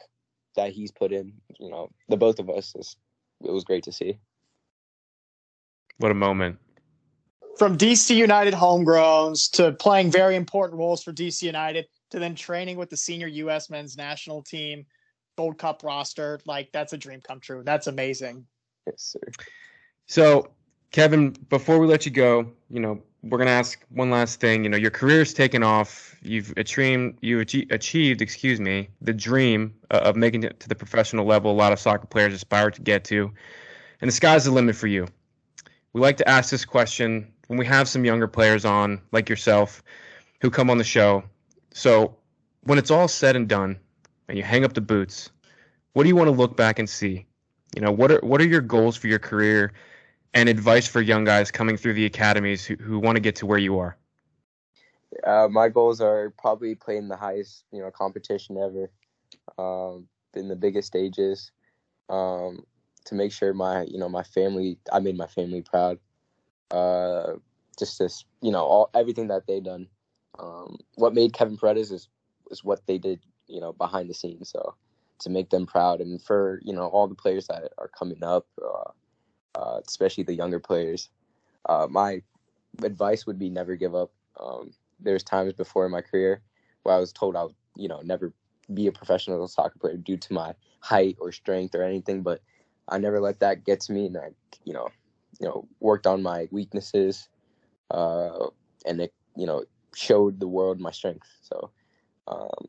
that 0.57 0.73
he's 0.73 0.91
put 0.91 1.13
in, 1.13 1.33
you 1.59 1.71
know, 1.71 1.91
the 2.09 2.17
both 2.17 2.39
of 2.39 2.51
us, 2.51 2.75
is, 2.77 2.97
it 3.45 3.51
was 3.51 3.65
great 3.65 3.85
to 3.85 3.93
see. 3.93 4.19
what 5.99 6.11
a 6.11 6.15
moment. 6.15 6.59
from 7.59 7.77
DC 7.77 8.15
United 8.15 8.55
homegrowns 8.55 9.51
to 9.53 9.73
playing 9.73 10.11
very 10.11 10.37
important 10.37 10.79
roles 10.79 11.03
for 11.03 11.13
DC 11.13 11.43
United 11.43 11.87
to 12.11 12.19
then 12.19 12.35
training 12.35 12.77
with 12.77 12.91
the 12.91 12.97
senior 12.97 13.29
U.S. 13.29 13.71
men's 13.71 13.97
national 13.97 14.43
team, 14.43 14.85
Gold 15.41 15.57
Cup 15.57 15.83
roster. 15.83 16.39
Like, 16.45 16.71
that's 16.71 16.93
a 16.93 16.99
dream 16.99 17.23
come 17.23 17.41
true. 17.41 17.63
That's 17.65 17.87
amazing. 17.87 18.45
Yes, 18.87 19.17
sir. 19.17 19.21
So, 20.05 20.51
Kevin, 20.91 21.31
before 21.49 21.79
we 21.79 21.87
let 21.87 22.05
you 22.05 22.13
go, 22.13 22.53
you 22.69 22.79
know, 22.79 23.03
we're 23.23 23.39
gonna 23.39 23.51
ask 23.51 23.83
one 23.89 24.11
last 24.11 24.39
thing. 24.39 24.65
You 24.65 24.69
know, 24.69 24.77
your 24.77 24.91
career's 24.91 25.33
taken 25.33 25.63
off. 25.63 26.15
You've 26.21 26.53
achieved, 26.59 27.17
you 27.23 27.41
achieved, 27.41 28.21
excuse 28.21 28.61
me, 28.61 28.91
the 29.01 29.15
dream 29.15 29.75
of 29.91 30.15
making 30.15 30.43
it 30.43 30.61
to 30.61 30.69
the 30.69 30.75
professional 30.75 31.25
level. 31.25 31.53
A 31.53 31.57
lot 31.65 31.73
of 31.73 31.81
soccer 31.81 32.07
players 32.07 32.35
aspire 32.35 32.71
to 32.71 32.83
get 32.83 33.05
to, 33.05 33.33
and 34.03 34.09
the 34.09 34.13
sky's 34.13 34.45
the 34.45 34.51
limit 34.51 34.77
for 34.77 34.89
you. 34.89 35.07
We 35.95 36.03
like 36.03 36.19
to 36.19 36.29
ask 36.29 36.51
this 36.51 36.67
question 36.67 37.33
when 37.47 37.59
we 37.59 37.65
have 37.65 37.89
some 37.89 38.05
younger 38.05 38.29
players 38.29 38.67
on, 38.67 39.01
like 39.11 39.31
yourself, 39.31 39.83
who 40.43 40.51
come 40.51 40.69
on 40.69 40.77
the 40.77 40.85
show. 40.85 41.25
So, 41.73 42.15
when 42.65 42.77
it's 42.77 42.91
all 42.91 43.09
said 43.09 43.37
and 43.37 43.49
done, 43.49 43.79
and 44.31 44.39
you 44.39 44.45
hang 44.45 44.65
up 44.65 44.73
the 44.73 44.81
boots, 44.81 45.31
what 45.93 46.05
do 46.05 46.09
you 46.09 46.17
want 46.17 46.29
to 46.29 46.35
look 46.35 46.57
back 46.57 46.79
and 46.79 46.89
see? 46.89 47.27
You 47.77 47.83
know, 47.83 47.93
what 47.93 48.11
are 48.11 48.21
what 48.21 48.41
are 48.41 48.47
your 48.47 48.63
goals 48.63 48.97
for 48.97 49.09
your 49.09 49.19
career? 49.19 49.73
and 50.35 50.49
advice 50.49 50.87
for 50.87 51.01
young 51.01 51.25
guys 51.25 51.51
coming 51.51 51.77
through 51.77 51.95
the 51.95 52.05
academies 52.05 52.65
who, 52.65 52.77
who 52.77 52.99
want 52.99 53.17
to 53.17 53.21
get 53.21 53.37
to 53.37 53.47
where 53.47 53.59
you 53.59 53.79
are? 53.79 53.97
Uh, 55.27 55.49
my 55.51 55.69
goals 55.69 56.01
are 56.01 56.33
probably 56.39 56.75
playing 56.75 57.09
the 57.09 57.17
highest, 57.17 57.65
you 57.73 57.81
know, 57.81 57.91
competition 57.91 58.57
ever, 58.57 58.91
um, 59.59 60.07
in 60.35 60.49
the 60.49 60.55
biggest 60.55 60.87
stages, 60.87 61.51
um, 62.09 62.65
to 63.05 63.15
make 63.15 63.33
sure 63.33 63.53
my, 63.53 63.83
you 63.83 63.99
know, 63.99 64.09
my 64.09 64.23
family, 64.23 64.79
I 64.93 65.01
made 65.01 65.17
my 65.17 65.27
family 65.27 65.63
proud, 65.63 65.99
uh, 66.71 67.33
just 67.79 67.99
this, 67.99 68.25
you 68.41 68.53
know, 68.53 68.63
all 68.63 68.91
everything 68.95 69.29
that 69.29 69.47
they 69.47 69.59
done. 69.61 69.89
Um, 70.39 70.79
what 70.95 71.13
made 71.13 71.33
Kevin 71.33 71.57
Paredes 71.57 71.91
is 71.91 72.09
is 72.51 72.65
what 72.65 72.87
they 72.87 72.99
did, 72.99 73.21
you 73.51 73.61
know, 73.61 73.73
behind 73.73 74.09
the 74.09 74.15
scenes. 74.15 74.51
So 74.51 74.75
to 75.21 75.31
make 75.31 75.51
them 75.51 75.67
proud, 75.67 76.01
and 76.01 76.23
for 76.23 76.61
you 76.65 76.73
know 76.73 76.87
all 76.87 77.09
the 77.09 77.15
players 77.15 77.47
that 77.49 77.73
are 77.79 77.89
coming 77.89 78.23
up, 78.23 78.47
uh, 78.63 78.91
uh, 79.59 79.81
especially 79.87 80.25
the 80.25 80.35
younger 80.35 80.61
players, 80.61 81.11
uh, 81.69 81.87
my 81.91 82.23
advice 82.83 83.27
would 83.27 83.39
be 83.39 83.51
never 83.51 83.77
give 83.77 83.95
up. 83.95 84.13
Um, 84.39 84.73
there's 85.01 85.23
times 85.23 85.53
before 85.53 85.87
in 85.87 85.93
my 85.93 86.01
career 86.03 86.43
where 86.83 86.95
I 86.95 86.99
was 86.99 87.13
told 87.13 87.37
I 87.37 87.45
would, 87.45 87.55
you 87.77 87.89
know, 87.89 88.01
never 88.03 88.33
be 88.73 88.87
a 88.87 88.93
professional 88.93 89.47
soccer 89.49 89.79
player 89.79 89.97
due 89.97 90.17
to 90.17 90.33
my 90.33 90.55
height 90.81 91.17
or 91.21 91.33
strength 91.33 91.75
or 91.75 91.83
anything, 91.83 92.23
but 92.23 92.41
I 92.89 92.99
never 92.99 93.21
let 93.21 93.41
that 93.41 93.65
get 93.65 93.81
to 93.83 93.93
me, 93.93 94.07
and 94.07 94.17
I, 94.17 94.31
you 94.65 94.73
know, 94.73 94.89
you 95.41 95.47
know, 95.47 95.69
worked 95.81 96.07
on 96.07 96.23
my 96.23 96.49
weaknesses, 96.51 97.29
uh, 97.91 98.49
and 98.87 99.01
it, 99.01 99.15
you 99.37 99.47
know, 99.47 99.65
showed 99.95 100.41
the 100.41 100.49
world 100.49 100.81
my 100.81 100.91
strength. 100.91 101.29
So, 101.43 101.71
um, 102.29 102.69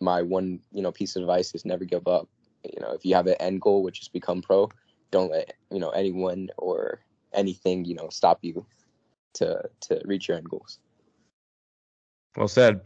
my 0.00 0.22
one, 0.22 0.60
you 0.72 0.82
know, 0.82 0.90
piece 0.92 1.16
of 1.16 1.22
advice 1.22 1.54
is 1.54 1.64
never 1.64 1.84
give 1.84 2.08
up. 2.08 2.28
You 2.64 2.80
know, 2.80 2.92
if 2.92 3.04
you 3.04 3.14
have 3.14 3.26
an 3.26 3.36
end 3.40 3.60
goal, 3.60 3.82
which 3.82 4.00
is 4.00 4.08
become 4.08 4.42
pro, 4.42 4.68
don't 5.10 5.30
let 5.30 5.54
you 5.70 5.78
know 5.78 5.90
anyone 5.90 6.48
or 6.56 7.00
anything, 7.32 7.84
you 7.84 7.94
know, 7.94 8.08
stop 8.10 8.38
you 8.42 8.64
to 9.34 9.62
to 9.80 10.00
reach 10.04 10.28
your 10.28 10.36
end 10.36 10.48
goals. 10.48 10.78
Well 12.36 12.48
said. 12.48 12.80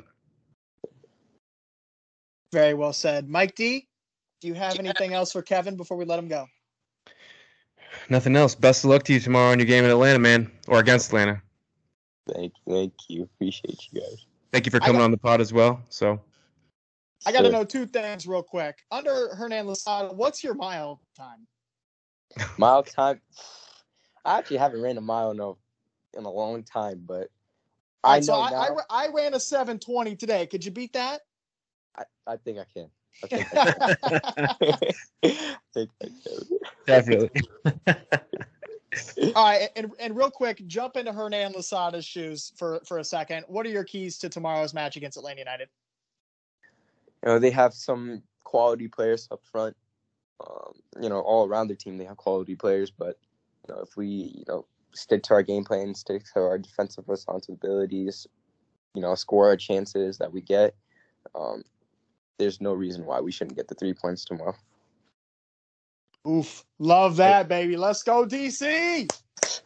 Very 2.53 2.74
well 2.74 2.92
said. 2.92 3.29
Mike 3.29 3.55
D, 3.55 3.88
do 4.40 4.48
you 4.48 4.55
have 4.55 4.79
anything 4.79 5.12
else 5.12 5.33
for 5.33 5.42
Kevin 5.42 5.77
before 5.77 5.96
we 5.96 6.05
let 6.05 6.18
him 6.18 6.29
go? 6.29 6.46
Nothing 8.09 8.37
else. 8.37 8.55
Best 8.55 8.85
of 8.85 8.90
luck 8.90 9.03
to 9.05 9.12
you 9.12 9.20
tomorrow 9.20 9.53
in 9.53 9.59
your 9.59 9.66
game 9.66 9.85
in 9.85 9.90
Atlanta, 9.90 10.18
man, 10.18 10.50
or 10.68 10.79
against 10.79 11.09
Atlanta. 11.09 11.42
Thank 12.33 12.53
you, 12.66 12.74
thank 12.74 12.92
you. 13.09 13.22
Appreciate 13.24 13.88
you 13.90 14.00
guys. 14.00 14.27
Thank 14.53 14.66
you 14.66 14.70
for 14.70 14.81
coming 14.81 14.98
got- 14.98 15.05
on 15.05 15.11
the 15.11 15.18
pod 15.18 15.40
as 15.40 15.53
well. 15.53 15.83
So 15.88 16.20
I 17.27 17.33
got 17.33 17.43
to 17.43 17.51
know 17.51 17.65
two 17.65 17.87
things 17.87 18.27
real 18.27 18.43
quick. 18.43 18.85
Under 18.91 19.35
Hernan 19.35 19.67
Losada, 19.67 20.13
what's 20.13 20.45
your 20.45 20.55
mile 20.55 21.01
time? 21.17 21.47
Mile 22.59 22.83
time. 22.83 23.21
I 24.25 24.39
actually 24.39 24.57
haven't 24.57 24.83
ran 24.83 24.97
a 24.97 25.01
mile 25.01 25.31
in 25.31 25.39
a 25.39 25.51
in 26.19 26.25
a 26.25 26.31
long 26.31 26.65
time, 26.65 27.05
but 27.07 27.29
I 28.03 28.15
right, 28.15 28.19
know 28.21 28.27
so 28.27 28.41
I, 28.41 28.51
now. 28.51 28.77
I, 28.91 29.07
I 29.07 29.09
ran 29.13 29.35
a 29.35 29.41
720 29.41 30.17
today. 30.17 30.47
Could 30.47 30.65
you 30.65 30.73
beat 30.73 30.93
that? 30.95 31.21
I, 31.97 32.05
I 32.27 32.37
think 32.37 32.59
I 32.59 32.65
can. 32.73 32.91
I 33.23 33.27
think 33.29 33.47
I 33.53 33.63
can. 33.63 34.95
I 35.25 35.57
think 35.73 35.91
I 36.03 36.07
can. 36.07 36.59
definitely. 36.87 37.31
All 39.35 39.45
right, 39.45 39.71
and, 39.77 39.91
and 39.99 40.17
real 40.17 40.31
quick, 40.31 40.67
jump 40.67 40.97
into 40.97 41.13
Hernan 41.13 41.53
Losada's 41.53 42.05
shoes 42.05 42.53
for, 42.57 42.81
for 42.85 42.99
a 42.99 43.05
second. 43.05 43.45
What 43.49 43.67
are 43.67 43.71
your 43.71 43.85
keys 43.85 44.19
to 44.19 44.29
tomorrow's 44.29 44.75
match 44.75 44.97
against 44.97 45.17
Atlanta 45.17 45.41
United? 45.41 45.69
You 47.25 47.31
know, 47.31 47.39
they 47.39 47.51
have 47.51 47.73
some 47.73 48.23
quality 48.45 48.87
players 48.87 49.29
up 49.31 49.41
front. 49.51 49.77
Um, 50.47 50.75
you 51.01 51.09
know, 51.09 51.21
all 51.21 51.49
around 51.49 51.69
their 51.69 51.77
team 51.77 51.97
they 51.97 52.05
have 52.05 52.19
quality 52.19 52.55
players, 52.55 52.91
but 52.91 53.19
you 53.67 53.75
know, 53.75 53.81
if 53.81 53.97
we, 53.97 54.07
you 54.07 54.45
know, 54.47 54.67
stick 54.93 55.23
to 55.25 55.35
our 55.35 55.43
game 55.43 55.65
plan, 55.65 55.95
stick 55.95 56.23
to 56.35 56.41
our 56.41 56.59
defensive 56.59 57.05
responsibilities, 57.09 58.27
you 58.95 59.01
know, 59.01 59.15
score 59.15 59.47
our 59.49 59.57
chances 59.57 60.19
that 60.19 60.33
we 60.33 60.43
get, 60.43 60.75
um, 61.35 61.63
there's 62.39 62.61
no 62.61 62.75
reason 62.75 63.07
why 63.07 63.21
we 63.21 63.33
shouldn't 63.33 63.57
get 63.57 63.69
the 63.69 63.75
three 63.75 63.95
points 63.95 64.25
tomorrow. 64.25 64.55
Oof, 66.29 66.65
love 66.79 67.17
that, 67.17 67.49
baby. 67.49 67.77
Let's 67.77 68.03
go, 68.03 68.27
DC. 68.27 69.09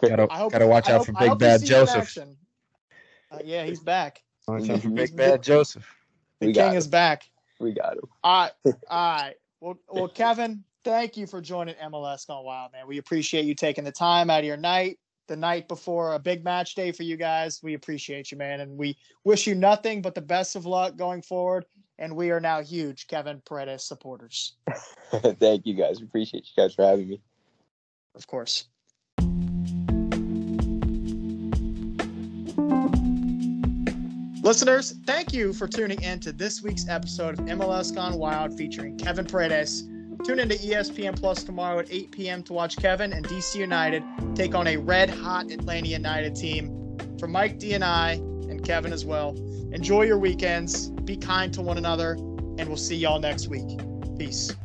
gotta 0.01 0.29
I 0.31 0.38
hope, 0.38 0.53
gotta 0.53 0.66
watch 0.66 0.88
I 0.88 0.92
out 0.92 0.99
hope- 0.99 1.07
for 1.07 1.12
I 1.16 1.29
Big 1.31 1.38
Bad 1.38 1.61
see 1.61 1.66
you 1.66 1.81
in 1.81 1.87
Josef. 1.87 2.18
Uh, 3.33 3.38
yeah, 3.44 3.64
he's 3.64 3.81
back. 3.81 4.23
Watch 4.47 4.71
out 4.71 4.83
for. 4.83 4.90
Big 4.94 5.16
Bad 5.16 5.42
Josef. 5.42 5.85
The 6.40 6.49
We 6.49 6.53
king 6.53 6.75
is 6.75 6.87
back. 6.87 7.29
We 7.59 7.73
got 7.73 7.94
him. 7.94 8.05
All 8.23 8.42
right, 8.42 8.75
all 8.88 9.16
right. 9.16 9.35
Well, 9.61 9.79
well, 9.88 10.09
Kevin, 10.09 10.62
thank 10.85 11.16
you 11.16 11.27
for 11.27 11.40
joining 11.40 11.75
MLS 11.77 12.27
Gone 12.27 12.44
Wild, 12.44 12.73
man. 12.73 12.87
We 12.87 12.99
appreciate 12.99 13.44
you 13.44 13.55
taking 13.55 13.85
the 13.85 13.92
time 13.92 14.31
out 14.31 14.40
of 14.40 14.44
your 14.44 14.57
night, 14.57 14.99
the 15.27 15.37
night 15.37 15.68
before 15.68 16.14
a 16.14 16.18
big 16.18 16.44
match 16.44 16.75
day 16.75 16.92
for 16.92 17.03
you 17.03 17.16
guys. 17.16 17.61
We 17.62 17.75
appreciate 17.75 18.31
you, 18.31 18.38
man, 18.38 18.61
and 18.61 18.79
we 18.79 18.97
wish 19.25 19.47
you 19.47 19.55
nothing 19.55 20.03
but 20.03 20.14
the 20.14 20.21
best 20.21 20.55
of 20.55 20.66
luck 20.66 20.97
going 20.97 21.23
forward. 21.23 21.66
And 21.99 22.14
we 22.14 22.31
are 22.31 22.40
now 22.40 22.62
huge 22.62 23.09
Kevin 23.09 23.42
Paredes 23.44 23.83
supporters, 23.83 24.55
Thank 25.11 25.66
you 25.66 25.75
guys. 25.75 25.99
We 25.99 26.07
appreciate 26.07 26.47
you 26.47 26.62
guys 26.62 26.75
for 26.75 26.85
having 26.85 27.09
me. 27.09 27.21
of 28.14 28.27
course. 28.29 28.66
Listeners, 34.48 34.94
thank 35.04 35.34
you 35.34 35.52
for 35.52 35.68
tuning 35.68 36.00
in 36.00 36.20
to 36.20 36.32
this 36.32 36.62
week's 36.62 36.88
episode 36.88 37.38
of 37.38 37.44
MLS 37.44 37.94
Gone 37.94 38.16
Wild 38.16 38.56
featuring 38.56 38.96
Kevin 38.96 39.26
Paredes. 39.26 39.82
Tune 40.24 40.38
into 40.38 40.54
E 40.54 40.70
ESPN 40.70 41.20
Plus 41.20 41.44
tomorrow 41.44 41.80
at 41.80 41.92
8 41.92 42.11
p.m. 42.12 42.42
to 42.44 42.54
watch 42.54 42.78
Kevin 42.78 43.12
and 43.12 43.28
DC 43.28 43.56
United 43.56 44.02
take 44.34 44.54
on 44.54 44.66
a 44.66 44.78
red 44.78 45.11
hot 45.11 45.50
Atlanta 45.50 45.88
United 45.88 46.34
team. 46.34 46.96
For 47.18 47.28
Mike 47.28 47.58
D 47.58 47.74
and 47.74 47.84
I, 47.84 48.12
and 48.12 48.64
Kevin 48.64 48.90
as 48.90 49.04
well, 49.04 49.37
enjoy 49.70 50.04
your 50.04 50.18
weekends, 50.18 50.88
be 51.04 51.18
kind 51.18 51.52
to 51.52 51.61
one 51.61 51.76
another, 51.76 52.12
and 52.12 52.68
we'll 52.68 52.78
see 52.78 52.96
y'all 52.96 53.20
next 53.20 53.48
week. 53.48 53.78
Peace. 54.16 54.56